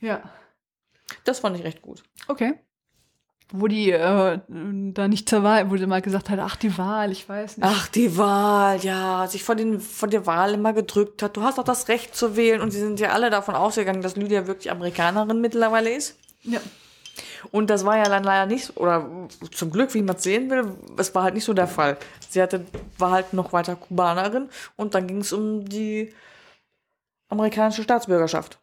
ja, 0.00 0.22
Das 1.24 1.40
fand 1.40 1.56
ich 1.56 1.64
recht 1.64 1.82
gut. 1.82 2.02
okay. 2.28 2.54
Wo 3.52 3.68
die 3.68 3.92
äh, 3.92 4.40
da 4.48 5.06
nicht 5.06 5.28
zur 5.28 5.42
Wahl, 5.42 5.70
wo 5.70 5.76
sie 5.76 5.86
mal 5.86 6.00
gesagt 6.00 6.30
hat, 6.30 6.38
ach, 6.40 6.56
die 6.56 6.76
Wahl, 6.78 7.12
ich 7.12 7.28
weiß 7.28 7.58
nicht. 7.58 7.66
Ach, 7.66 7.88
die 7.88 8.16
Wahl, 8.16 8.78
ja, 8.78 9.26
sich 9.28 9.44
von, 9.44 9.56
den, 9.58 9.80
von 9.80 10.08
der 10.08 10.26
Wahl 10.26 10.54
immer 10.54 10.72
gedrückt 10.72 11.22
hat. 11.22 11.36
Du 11.36 11.42
hast 11.42 11.58
doch 11.58 11.62
das 11.62 11.88
Recht 11.88 12.16
zu 12.16 12.36
wählen. 12.36 12.62
Und 12.62 12.70
sie 12.70 12.80
sind 12.80 12.98
ja 13.00 13.10
alle 13.10 13.28
davon 13.28 13.54
ausgegangen, 13.54 14.00
dass 14.00 14.16
Lydia 14.16 14.46
wirklich 14.46 14.70
Amerikanerin 14.70 15.42
mittlerweile 15.42 15.94
ist. 15.94 16.18
Ja. 16.42 16.58
Und 17.52 17.70
das 17.70 17.84
war 17.84 17.96
ja 17.98 18.04
dann 18.04 18.24
leider 18.24 18.46
nicht, 18.46 18.76
oder 18.76 19.28
zum 19.52 19.70
Glück, 19.70 19.94
wie 19.94 20.02
man 20.02 20.16
es 20.16 20.22
sehen 20.22 20.50
will, 20.50 20.76
es 20.96 21.14
war 21.14 21.24
halt 21.24 21.34
nicht 21.34 21.44
so 21.44 21.52
der 21.52 21.68
Fall. 21.68 21.98
Sie 22.28 22.42
hatte, 22.42 22.64
war 22.98 23.10
halt 23.10 23.34
noch 23.34 23.52
weiter 23.52 23.76
Kubanerin 23.76 24.48
und 24.76 24.94
dann 24.94 25.06
ging 25.06 25.18
es 25.18 25.32
um 25.32 25.64
die 25.64 26.12
amerikanische 27.28 27.82
Staatsbürgerschaft. 27.82 28.58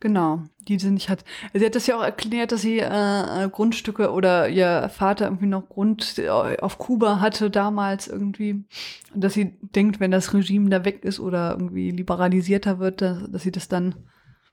Genau, 0.00 0.44
die 0.68 0.78
sie 0.78 0.90
nicht 0.90 1.08
hat. 1.08 1.24
Sie 1.52 1.64
hat 1.64 1.74
das 1.74 1.88
ja 1.88 1.98
auch 1.98 2.02
erklärt, 2.02 2.52
dass 2.52 2.62
sie 2.62 2.78
äh, 2.78 3.44
äh, 3.44 3.48
Grundstücke 3.48 4.12
oder 4.12 4.48
ihr 4.48 4.88
Vater 4.90 5.24
irgendwie 5.24 5.46
noch 5.46 5.68
Grund 5.68 6.18
äh, 6.18 6.28
auf 6.28 6.78
Kuba 6.78 7.20
hatte 7.20 7.50
damals 7.50 8.06
irgendwie. 8.06 8.64
Und 9.12 9.24
dass 9.24 9.34
sie 9.34 9.56
denkt, 9.74 9.98
wenn 9.98 10.12
das 10.12 10.32
Regime 10.32 10.70
da 10.70 10.84
weg 10.84 11.04
ist 11.04 11.18
oder 11.18 11.50
irgendwie 11.50 11.90
liberalisierter 11.90 12.78
wird, 12.78 13.00
dass, 13.00 13.28
dass 13.28 13.42
sie 13.42 13.50
das 13.50 13.66
dann 13.66 13.96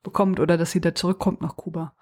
bekommt 0.01 0.39
oder 0.39 0.57
dass 0.57 0.71
sie 0.71 0.81
da 0.81 0.95
zurückkommt 0.95 1.41
nach 1.41 1.57
Kuba. 1.57 1.93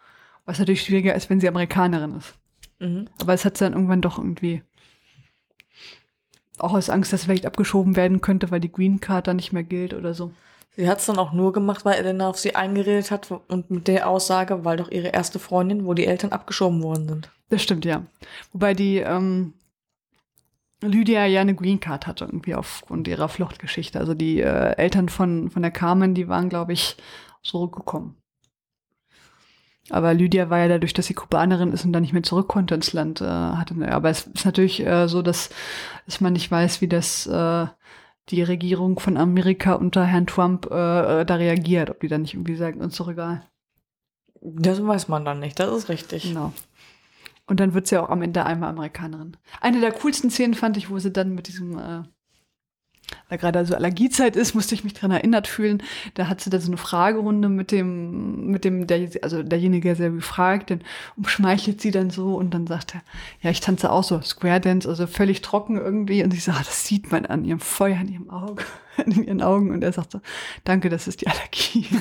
Was 0.45 0.59
natürlich 0.59 0.83
schwieriger 0.83 1.15
ist, 1.15 1.29
wenn 1.29 1.41
sie 1.41 1.49
Amerikanerin 1.49 2.15
ist. 2.15 2.35
Mhm. 2.79 3.09
Aber 3.21 3.33
es 3.33 3.43
hat 3.43 3.57
sie 3.57 3.65
dann 3.65 3.73
irgendwann 3.73 4.01
doch 4.01 4.19
irgendwie 4.19 4.61
auch 6.59 6.73
aus 6.73 6.89
Angst, 6.89 7.11
dass 7.11 7.25
vielleicht 7.25 7.45
abgeschoben 7.45 7.97
werden 7.97 8.21
könnte, 8.21 8.51
weil 8.51 8.59
die 8.61 8.71
Green 8.71 9.01
Card 9.01 9.27
dann 9.27 9.35
nicht 9.35 9.51
mehr 9.51 9.63
gilt 9.63 9.93
oder 9.93 10.13
so. 10.13 10.31
Sie 10.75 10.89
hat 10.89 10.99
es 10.99 11.05
dann 11.05 11.19
auch 11.19 11.33
nur 11.33 11.53
gemacht, 11.53 11.85
weil 11.85 11.99
Elena 11.99 12.29
auf 12.29 12.39
sie 12.39 12.55
eingeredet 12.55 13.11
hat 13.11 13.29
und 13.31 13.69
mit 13.69 13.87
der 13.87 14.09
Aussage, 14.09 14.65
weil 14.65 14.77
doch 14.77 14.89
ihre 14.89 15.09
erste 15.09 15.37
Freundin, 15.37 15.85
wo 15.85 15.93
die 15.93 16.07
Eltern 16.07 16.31
abgeschoben 16.31 16.81
worden 16.81 17.07
sind. 17.07 17.29
Das 17.49 17.61
stimmt, 17.61 17.85
ja. 17.85 18.03
Wobei 18.51 18.73
die 18.73 18.97
ähm, 18.97 19.53
Lydia 20.81 21.25
ja 21.25 21.41
eine 21.41 21.53
Green 21.53 21.79
Card 21.79 22.07
hatte, 22.07 22.25
irgendwie 22.25 22.55
aufgrund 22.55 23.07
ihrer 23.07 23.29
Fluchtgeschichte. 23.29 23.99
Also 23.99 24.15
die 24.15 24.41
äh, 24.41 24.75
Eltern 24.77 25.09
von, 25.09 25.51
von 25.51 25.61
der 25.61 25.71
Carmen, 25.71 26.15
die 26.15 26.27
waren, 26.27 26.49
glaube 26.49 26.73
ich, 26.73 26.97
zurückgekommen. 27.43 28.17
Aber 29.89 30.13
Lydia 30.13 30.49
war 30.49 30.59
ja 30.59 30.69
dadurch, 30.69 30.93
dass 30.93 31.07
sie 31.07 31.13
Kubanerin 31.13 31.73
ist 31.73 31.83
und 31.83 31.93
dann 31.93 32.03
nicht 32.03 32.13
mehr 32.13 32.23
zurück 32.23 32.47
konnte 32.47 32.73
ins 32.73 32.93
Land, 32.93 33.21
äh, 33.21 33.25
hatte. 33.25 33.75
Aber 33.91 34.09
es 34.09 34.27
ist 34.27 34.45
natürlich 34.45 34.85
äh, 34.85 35.07
so, 35.07 35.21
dass, 35.21 35.49
dass 36.05 36.21
man 36.21 36.33
nicht 36.33 36.49
weiß, 36.49 36.81
wie 36.81 36.87
das 36.87 37.27
äh, 37.27 37.67
die 38.29 38.43
Regierung 38.43 38.99
von 38.99 39.17
Amerika 39.17 39.73
unter 39.73 40.05
Herrn 40.05 40.27
Trump 40.27 40.67
äh, 40.71 41.21
äh, 41.21 41.25
da 41.25 41.35
reagiert. 41.35 41.89
Ob 41.89 41.99
die 41.99 42.07
dann 42.07 42.21
nicht 42.21 42.33
irgendwie 42.33 42.55
sagen, 42.55 42.81
uns 42.81 42.97
doch 42.97 43.09
egal. 43.09 43.45
Das 44.41 44.85
weiß 44.85 45.07
man 45.07 45.25
dann 45.25 45.39
nicht, 45.39 45.59
das 45.59 45.75
ist 45.75 45.89
richtig. 45.89 46.23
Genau. 46.23 46.53
Und 47.45 47.59
dann 47.59 47.73
wird 47.73 47.87
sie 47.87 47.97
auch 47.97 48.09
am 48.09 48.21
Ende 48.21 48.45
einmal 48.45 48.69
Amerikanerin. 48.69 49.37
Eine 49.59 49.81
der 49.81 49.91
coolsten 49.91 50.29
Szenen 50.29 50.53
fand 50.53 50.77
ich, 50.77 50.89
wo 50.89 50.99
sie 50.99 51.11
dann 51.11 51.35
mit 51.35 51.47
diesem, 51.47 51.77
äh, 51.77 52.03
weil 53.29 53.37
gerade 53.37 53.59
also 53.59 53.75
Allergiezeit 53.75 54.35
ist, 54.35 54.53
musste 54.55 54.75
ich 54.75 54.83
mich 54.83 54.93
dran 54.93 55.11
erinnert 55.11 55.47
fühlen. 55.47 55.81
Da 56.13 56.27
hat 56.27 56.41
sie 56.41 56.49
da 56.49 56.59
so 56.59 56.67
eine 56.67 56.77
Fragerunde 56.77 57.49
mit 57.49 57.71
dem, 57.71 58.47
mit 58.47 58.65
dem, 58.65 58.87
der, 58.87 59.09
also 59.21 59.43
derjenige, 59.43 59.89
der 59.89 59.95
sie 59.95 60.09
befragt, 60.15 60.71
dann 60.71 60.81
umschmeichelt 61.17 61.81
sie 61.81 61.91
dann 61.91 62.09
so 62.09 62.35
und 62.35 62.53
dann 62.53 62.67
sagt 62.67 62.95
er, 62.95 63.01
ja, 63.41 63.49
ich 63.49 63.59
tanze 63.61 63.91
auch 63.91 64.03
so 64.03 64.21
Square 64.21 64.61
Dance, 64.61 64.87
also 64.87 65.07
völlig 65.07 65.41
trocken 65.41 65.77
irgendwie. 65.77 66.23
Und 66.23 66.33
ich 66.33 66.43
sage, 66.43 66.59
das 66.59 66.85
sieht 66.85 67.11
man 67.11 67.25
an 67.25 67.45
ihrem 67.45 67.59
Feuer 67.59 67.99
in 67.99 68.09
ihrem 68.09 68.29
Auge, 68.29 68.63
in 69.05 69.23
ihren 69.23 69.41
Augen. 69.41 69.71
Und 69.71 69.83
er 69.83 69.93
sagt 69.93 70.11
so, 70.11 70.21
danke, 70.63 70.89
das 70.89 71.07
ist 71.07 71.21
die 71.21 71.27
Allergie. 71.27 71.87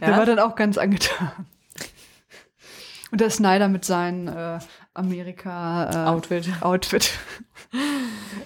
Der 0.00 0.10
Ja? 0.10 0.16
war 0.16 0.26
dann 0.26 0.38
auch 0.38 0.54
ganz 0.54 0.78
angetan. 0.78 1.46
Und 3.10 3.20
der 3.20 3.30
Snyder 3.30 3.68
mit 3.68 3.84
seinem 3.84 4.28
äh, 4.28 4.58
Amerika 4.96 5.90
äh, 5.90 6.08
Outfit. 6.08 6.50
Outfit. 6.60 7.12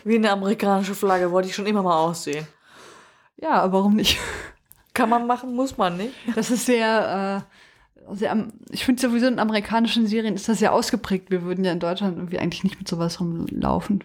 Wie 0.04 0.16
eine 0.16 0.30
amerikanische 0.30 0.94
Flagge 0.94 1.30
wollte 1.30 1.48
ich 1.48 1.54
schon 1.54 1.66
immer 1.66 1.82
mal 1.82 1.98
aussehen. 1.98 2.46
Ja, 3.36 3.62
aber 3.62 3.78
warum 3.78 3.96
nicht? 3.96 4.18
Kann 4.94 5.08
man 5.08 5.26
machen, 5.26 5.54
muss 5.54 5.78
man 5.78 5.96
nicht. 5.96 6.14
Das 6.34 6.50
ist 6.50 6.66
sehr, 6.66 7.46
äh, 8.06 8.14
sehr 8.14 8.48
ich 8.70 8.84
finde 8.84 9.00
sowieso 9.00 9.26
in 9.26 9.38
amerikanischen 9.38 10.06
Serien 10.06 10.34
ist 10.34 10.48
das 10.48 10.58
sehr 10.58 10.72
ausgeprägt. 10.72 11.30
Wir 11.30 11.42
würden 11.42 11.64
ja 11.64 11.72
in 11.72 11.80
Deutschland 11.80 12.16
irgendwie 12.16 12.38
eigentlich 12.38 12.64
nicht 12.64 12.78
mit 12.78 12.88
sowas 12.88 13.20
rumlaufen. 13.20 14.04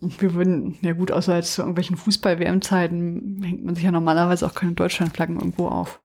Und 0.00 0.20
wir 0.22 0.34
würden, 0.34 0.78
ja 0.80 0.92
gut, 0.92 1.12
außer 1.12 1.36
jetzt 1.36 1.54
zu 1.54 1.62
irgendwelchen 1.62 1.96
Fußball-WM-Zeiten 1.96 3.42
hängt 3.42 3.64
man 3.64 3.74
sich 3.74 3.84
ja 3.84 3.90
normalerweise 3.90 4.46
auch 4.46 4.54
keine 4.54 4.72
Deutschlandflaggen 4.72 5.36
irgendwo 5.36 5.68
auf. 5.68 6.00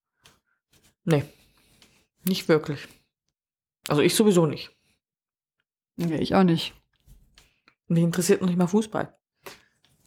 Nee. 1.06 1.24
Nicht 2.26 2.50
wirklich. 2.50 2.88
Also 3.88 4.02
ich 4.02 4.16
sowieso 4.16 4.46
nicht. 4.46 4.72
Ja, 5.98 6.16
ich 6.18 6.36
auch 6.36 6.44
nicht. 6.44 6.74
Mich 7.88 8.04
interessiert 8.04 8.42
noch 8.42 8.48
nicht 8.48 8.58
mal 8.58 8.68
Fußball. 8.68 9.14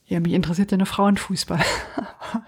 Ja, 0.07 0.21
mich 0.21 0.33
interessiert 0.33 0.71
ja 0.71 0.77
nur 0.79 0.87
Frauenfußball. 0.87 1.61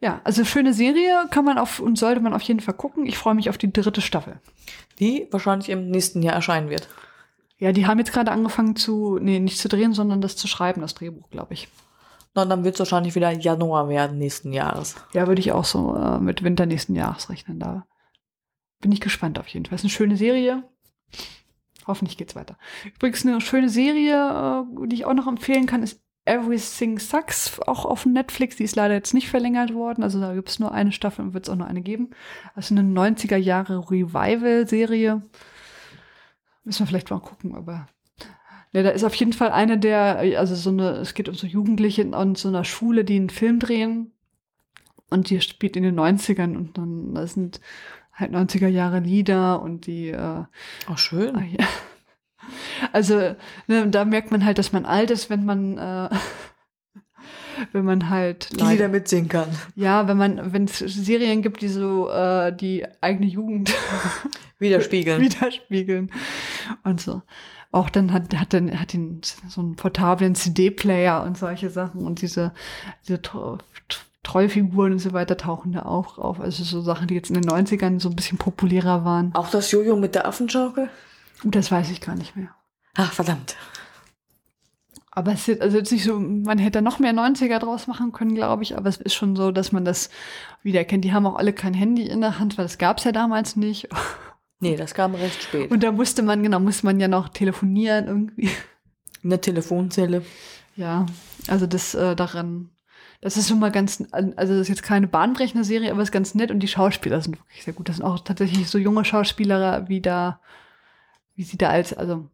ja, 0.00 0.20
also 0.24 0.44
schöne 0.44 0.72
Serie 0.72 1.26
kann 1.30 1.44
man 1.44 1.58
auf 1.58 1.78
und 1.78 1.98
sollte 1.98 2.20
man 2.20 2.34
auf 2.34 2.42
jeden 2.42 2.60
Fall 2.60 2.74
gucken. 2.74 3.06
Ich 3.06 3.18
freue 3.18 3.34
mich 3.34 3.50
auf 3.50 3.58
die 3.58 3.72
dritte 3.72 4.00
Staffel. 4.00 4.40
Die 4.98 5.28
wahrscheinlich 5.30 5.68
im 5.68 5.90
nächsten 5.90 6.22
Jahr 6.22 6.34
erscheinen 6.34 6.70
wird. 6.70 6.88
Ja, 7.58 7.72
die 7.72 7.86
haben 7.86 7.98
jetzt 7.98 8.12
gerade 8.12 8.32
angefangen 8.32 8.76
zu, 8.76 9.18
nee, 9.20 9.40
nicht 9.40 9.58
zu 9.58 9.68
drehen, 9.68 9.94
sondern 9.94 10.20
das 10.20 10.36
zu 10.36 10.46
schreiben, 10.48 10.80
das 10.80 10.94
Drehbuch, 10.94 11.30
glaube 11.30 11.54
ich. 11.54 11.68
Na, 12.34 12.44
dann 12.44 12.64
wird 12.64 12.74
es 12.74 12.80
wahrscheinlich 12.80 13.14
wieder 13.14 13.30
Januar 13.30 13.88
werden 13.88 14.18
nächsten 14.18 14.52
Jahres. 14.52 14.96
Ja, 15.14 15.26
würde 15.26 15.40
ich 15.40 15.52
auch 15.52 15.64
so 15.64 15.96
äh, 15.96 16.18
mit 16.18 16.42
Winter 16.42 16.66
nächsten 16.66 16.94
Jahres 16.94 17.30
rechnen. 17.30 17.58
Da 17.58 17.86
bin 18.80 18.92
ich 18.92 19.00
gespannt 19.00 19.38
auf 19.38 19.48
jeden 19.48 19.66
Fall. 19.66 19.76
Es 19.76 19.82
ist 19.82 19.86
eine 19.86 19.90
schöne 19.90 20.16
Serie. 20.16 20.64
Hoffentlich 21.86 22.16
geht's 22.16 22.34
weiter. 22.34 22.58
Übrigens 22.94 23.24
eine 23.24 23.40
schöne 23.40 23.68
Serie, 23.68 24.64
äh, 24.64 24.86
die 24.88 24.96
ich 24.96 25.04
auch 25.04 25.14
noch 25.14 25.28
empfehlen 25.28 25.66
kann, 25.66 25.82
ist 25.82 26.02
Everything 26.24 26.98
Sucks, 26.98 27.60
auch 27.60 27.84
auf 27.84 28.04
Netflix. 28.04 28.56
Die 28.56 28.64
ist 28.64 28.74
leider 28.74 28.94
jetzt 28.94 29.14
nicht 29.14 29.28
verlängert 29.28 29.72
worden. 29.72 30.02
Also 30.02 30.20
da 30.20 30.34
gibt 30.34 30.48
es 30.48 30.58
nur 30.58 30.72
eine 30.72 30.90
Staffel 30.90 31.24
und 31.24 31.34
wird 31.34 31.46
es 31.46 31.50
auch 31.50 31.56
nur 31.56 31.68
eine 31.68 31.82
geben. 31.82 32.10
Also 32.54 32.74
eine 32.74 32.82
90er 32.82 33.36
Jahre 33.36 33.78
Revival-Serie. 33.90 35.22
Müssen 36.64 36.80
wir 36.80 36.86
vielleicht 36.88 37.10
mal 37.10 37.20
gucken, 37.20 37.54
aber 37.54 37.86
ja, 38.72 38.82
da 38.82 38.90
ist 38.90 39.04
auf 39.04 39.14
jeden 39.14 39.32
Fall 39.32 39.52
eine 39.52 39.78
der, 39.78 40.18
also 40.38 40.56
so 40.56 40.70
eine, 40.70 40.96
es 40.96 41.14
geht 41.14 41.28
um 41.28 41.36
so 41.36 41.46
Jugendliche 41.46 42.02
in 42.02 42.34
so 42.34 42.48
einer 42.48 42.64
Schule, 42.64 43.04
die 43.04 43.16
einen 43.16 43.30
Film 43.30 43.60
drehen. 43.60 44.12
Und 45.08 45.30
die 45.30 45.40
spielt 45.40 45.76
in 45.76 45.84
den 45.84 45.98
90ern 45.98 46.56
und 46.56 46.76
dann 46.76 47.14
da 47.14 47.24
sind 47.28 47.60
halt 48.16 48.32
90er 48.32 48.68
Jahre 48.68 49.00
Lieder 49.00 49.62
und 49.62 49.86
die. 49.86 50.08
Äh, 50.08 50.44
oh, 50.90 50.96
schön. 50.96 51.36
Ah, 51.36 51.44
ja. 51.44 51.66
Also, 52.92 53.34
ne, 53.66 53.88
da 53.88 54.04
merkt 54.04 54.30
man 54.30 54.44
halt, 54.44 54.58
dass 54.58 54.72
man 54.72 54.84
alt 54.84 55.10
ist, 55.10 55.30
wenn 55.30 55.44
man. 55.44 55.78
Äh, 55.78 56.08
wenn 57.72 57.84
man 57.84 58.10
halt 58.10 58.58
die 58.58 58.64
Lieder 58.64 58.88
mitsingen 58.88 59.28
kann. 59.28 59.48
Ja, 59.74 60.08
wenn 60.08 60.16
man, 60.16 60.52
wenn 60.52 60.64
es 60.64 60.78
Serien 60.78 61.42
gibt, 61.42 61.62
die 61.62 61.68
so 61.68 62.10
äh, 62.10 62.54
die 62.54 62.84
eigene 63.00 63.26
Jugend 63.26 63.72
widerspiegeln. 64.58 65.20
widerspiegeln 65.20 66.10
und 66.84 67.00
so. 67.00 67.22
Auch 67.72 67.90
dann 67.90 68.12
hat 68.12 68.34
hat 68.34 68.52
dann 68.52 68.78
hat 68.78 68.94
ihn 68.94 69.20
so 69.48 69.60
einen 69.60 69.76
portablen 69.76 70.34
CD-Player 70.34 71.22
und 71.22 71.36
solche 71.36 71.70
Sachen 71.70 72.06
und 72.06 72.20
diese 72.20 72.52
diese 73.06 73.20
Trollfiguren 74.26 74.92
und 74.92 74.98
so 74.98 75.12
weiter 75.12 75.36
tauchen 75.36 75.72
da 75.72 75.82
auch 75.82 76.18
auf. 76.18 76.40
Also 76.40 76.64
so 76.64 76.80
Sachen, 76.80 77.06
die 77.06 77.14
jetzt 77.14 77.30
in 77.30 77.40
den 77.40 77.48
90ern 77.48 78.00
so 78.00 78.08
ein 78.08 78.16
bisschen 78.16 78.38
populärer 78.38 79.04
waren. 79.04 79.32
Auch 79.34 79.50
das 79.50 79.70
Jojo 79.70 79.94
mit 79.94 80.16
der 80.16 80.26
Affenschaukel? 80.26 80.90
Das 81.44 81.70
weiß 81.70 81.92
ich 81.92 82.00
gar 82.00 82.16
nicht 82.16 82.34
mehr. 82.34 82.48
Ach, 82.96 83.12
verdammt. 83.12 83.56
Aber 85.12 85.32
es 85.32 85.46
ist 85.46 85.62
also 85.62 85.78
jetzt 85.78 85.92
nicht 85.92 86.02
so, 86.02 86.18
man 86.18 86.58
hätte 86.58 86.82
noch 86.82 86.98
mehr 86.98 87.14
90er 87.14 87.60
draus 87.60 87.86
machen 87.86 88.10
können, 88.10 88.34
glaube 88.34 88.64
ich, 88.64 88.76
aber 88.76 88.88
es 88.88 88.96
ist 88.96 89.14
schon 89.14 89.36
so, 89.36 89.52
dass 89.52 89.70
man 89.70 89.84
das 89.84 90.10
wiedererkennt. 90.64 91.04
Die 91.04 91.12
haben 91.12 91.24
auch 91.24 91.36
alle 91.36 91.52
kein 91.52 91.72
Handy 91.72 92.02
in 92.02 92.20
der 92.20 92.40
Hand, 92.40 92.58
weil 92.58 92.64
das 92.64 92.78
gab 92.78 92.98
es 92.98 93.04
ja 93.04 93.12
damals 93.12 93.56
nicht. 93.56 93.88
Nee, 94.58 94.74
das 94.74 94.94
kam 94.94 95.14
recht 95.14 95.42
spät. 95.42 95.70
Und 95.70 95.82
da 95.82 95.92
musste 95.92 96.22
man, 96.22 96.42
genau, 96.42 96.58
musste 96.58 96.86
man 96.86 96.98
ja 96.98 97.08
noch 97.08 97.28
telefonieren 97.28 98.06
irgendwie. 98.06 98.48
In 99.22 99.28
der 99.28 99.42
Telefonzelle. 99.42 100.22
Ja, 100.76 101.04
also 101.46 101.66
das 101.66 101.94
äh, 101.94 102.16
daran, 102.16 102.70
das 103.20 103.36
ist 103.36 103.48
schon 103.48 103.58
mal 103.58 103.72
ganz, 103.72 104.04
also 104.12 104.52
das 104.54 104.62
ist 104.62 104.68
jetzt 104.68 104.82
keine 104.82 105.06
bahnbrechende 105.06 105.64
Serie, 105.64 105.90
aber 105.90 106.02
es 106.02 106.08
ist 106.08 106.12
ganz 106.12 106.34
nett 106.34 106.50
und 106.50 106.60
die 106.60 106.68
Schauspieler 106.68 107.20
sind 107.20 107.38
wirklich 107.38 107.64
sehr 107.64 107.74
gut. 107.74 107.88
Das 107.88 107.96
sind 107.96 108.04
auch 108.04 108.20
tatsächlich 108.20 108.68
so 108.68 108.78
junge 108.78 109.04
Schauspieler, 109.04 109.88
wie 109.88 110.00
da, 110.00 110.40
wie 111.34 111.42
sie 111.42 111.58
da 111.58 111.70
als, 111.70 111.92
also 111.92 112.28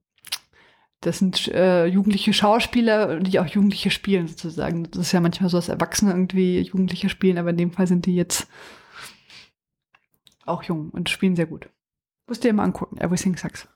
das 1.01 1.19
sind 1.19 1.49
äh, 1.49 1.87
jugendliche 1.87 2.33
Schauspieler, 2.33 3.19
die 3.21 3.41
auch 3.41 3.47
Jugendliche 3.47 3.91
spielen 3.91 4.29
sozusagen. 4.29 4.89
Das 4.91 5.03
ist 5.03 5.13
ja 5.13 5.21
manchmal 5.21 5.51
so, 5.51 5.59
dass 5.59 5.69
Erwachsene 5.69 6.13
irgendwie 6.13 6.61
Jugendliche 6.61 7.09
spielen, 7.09 7.39
aber 7.39 7.51
in 7.51 7.57
dem 7.57 7.73
Fall 7.73 7.89
sind 7.89 8.07
die 8.07 8.15
jetzt 8.15 8.47
auch 10.47 10.63
jung 10.63 10.91
und 10.91 11.11
spielen 11.11 11.37
sehr 11.37 11.47
gut. 11.47 11.69
Musst 12.27 12.45
dir 12.45 12.53
mal 12.53 12.65
angucken, 12.65 12.99
Everything 12.99 13.37
Sucks. 13.37 13.69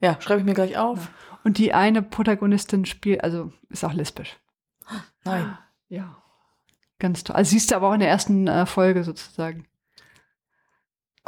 Ja, 0.00 0.20
schreibe 0.20 0.40
ich 0.40 0.46
mir 0.46 0.54
gleich 0.54 0.76
auf. 0.76 1.06
Ja. 1.06 1.38
Und 1.44 1.58
die 1.58 1.72
eine 1.72 2.02
Protagonistin 2.02 2.84
spielt, 2.84 3.24
also 3.24 3.52
ist 3.70 3.84
auch 3.84 3.94
lesbisch. 3.94 4.36
Nein. 5.24 5.56
Ja. 5.88 6.22
Ganz 6.98 7.24
toll. 7.24 7.36
Also 7.36 7.50
siehst 7.50 7.70
du 7.70 7.76
aber 7.76 7.88
auch 7.88 7.94
in 7.94 8.00
der 8.00 8.08
ersten 8.08 8.48
äh, 8.48 8.66
Folge 8.66 9.04
sozusagen. 9.04 9.66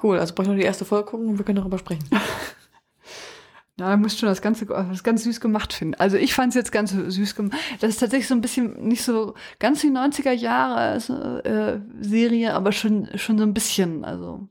Cool, 0.02 0.18
also 0.18 0.34
brauche 0.34 0.44
ich 0.44 0.48
nur 0.48 0.56
die 0.56 0.64
erste 0.64 0.84
Folge 0.84 1.10
gucken 1.10 1.28
und 1.28 1.38
wir 1.38 1.44
können 1.44 1.56
darüber 1.56 1.78
sprechen. 1.78 2.08
Na, 3.76 3.90
da 3.90 3.96
musst 3.96 4.20
du 4.20 4.26
das 4.26 4.42
Ganze 4.42 4.66
das 4.66 5.04
ganz 5.04 5.24
süß 5.24 5.40
gemacht 5.40 5.72
finden. 5.72 5.94
Also 5.94 6.16
ich 6.16 6.34
fand 6.34 6.50
es 6.50 6.54
jetzt 6.54 6.72
ganz 6.72 6.90
süß 6.90 7.34
gemacht. 7.34 7.58
Das 7.80 7.90
ist 7.90 7.98
tatsächlich 7.98 8.28
so 8.28 8.34
ein 8.34 8.40
bisschen 8.40 8.86
nicht 8.86 9.02
so 9.02 9.34
ganz 9.58 9.80
die 9.80 9.90
90er 9.90 10.32
Jahre 10.32 10.76
also, 10.76 11.38
äh, 11.38 11.80
Serie, 12.00 12.54
aber 12.54 12.72
schon, 12.72 13.08
schon 13.16 13.38
so 13.38 13.44
ein 13.44 13.54
bisschen. 13.54 14.04
Also 14.04 14.48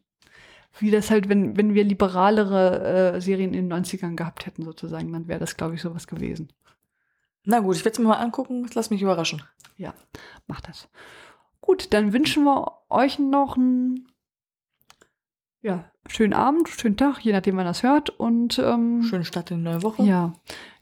wie 0.80 0.92
das 0.92 1.12
halt, 1.12 1.30
wenn, 1.30 1.58
wenn 1.58 1.74
wir 1.74 1.84
liberalere 1.84 3.16
äh, 3.16 3.22
Serien 3.22 3.54
in 3.54 3.70
den 3.70 3.86
90ern 3.86 4.16
gehabt 4.16 4.46
hätten, 4.46 4.64
sozusagen, 4.64 5.12
dann 5.12 5.28
wäre 5.28 5.40
das, 5.40 5.58
glaube 5.58 5.76
ich, 5.76 5.82
sowas 5.82 6.08
gewesen. 6.08 6.50
Na 7.44 7.60
gut, 7.60 7.76
ich 7.76 7.86
werde 7.86 7.94
es 7.94 8.00
mir 8.00 8.08
mal 8.08 8.18
angucken. 8.18 8.70
Lass 8.74 8.90
mich 8.90 9.02
überraschen. 9.02 9.44
Ja, 9.78 9.94
mach 10.48 10.62
das. 10.62 10.90
Gut, 11.62 11.94
dann 11.94 12.14
wünschen 12.14 12.44
wir 12.44 12.72
euch 12.90 13.20
noch 13.20 13.56
einen 13.56 14.10
ja, 15.62 15.92
schönen 16.08 16.34
Abend, 16.34 16.70
schönen 16.70 16.98
Tag, 16.98 17.20
je 17.20 17.34
nachdem, 17.34 17.58
wann 17.58 17.66
das 17.66 17.84
hört. 17.84 18.10
Und 18.10 18.60
ähm, 18.60 19.04
schönen 19.04 19.26
Start 19.26 19.52
in 19.52 19.58
die 19.58 19.64
neue 19.64 19.84
Woche. 19.84 20.04
Ja. 20.04 20.34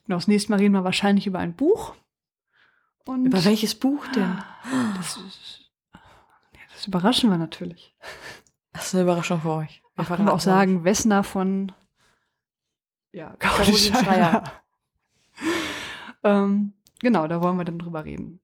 Genau, 0.06 0.18
das 0.18 0.28
nächste 0.28 0.52
Mal 0.52 0.60
reden 0.60 0.74
wir 0.74 0.84
wahrscheinlich 0.84 1.28
über 1.28 1.40
ein 1.40 1.56
Buch. 1.56 1.96
Und 3.06 3.26
über 3.26 3.44
welches 3.46 3.76
Buch 3.76 4.06
denn? 4.08 4.38
Das, 4.98 5.18
ist, 5.18 5.72
das 6.74 6.88
überraschen 6.88 7.30
wir 7.30 7.38
natürlich. 7.38 7.96
Das 8.74 8.88
ist 8.88 8.96
eine 8.96 9.04
Überraschung 9.04 9.42
für 9.42 9.52
euch. 9.52 9.82
Wir 9.96 10.06
können 10.06 10.30
auch 10.30 10.40
sagen, 10.40 10.84
Wessner 10.84 11.24
von 11.24 11.72
ja, 13.12 13.36
Caroline 13.40 13.78
Schreier. 13.78 14.44
Ähm, 16.28 16.74
genau, 17.00 17.28
da 17.28 17.42
wollen 17.42 17.58
wir 17.58 17.66
dann 17.66 17.80
drüber 17.80 18.06
reden. 18.06 18.40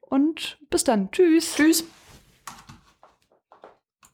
Und 0.00 0.58
bis 0.70 0.84
dann. 0.84 1.10
Tschüss. 1.10 1.54
Tschüss. 1.56 1.84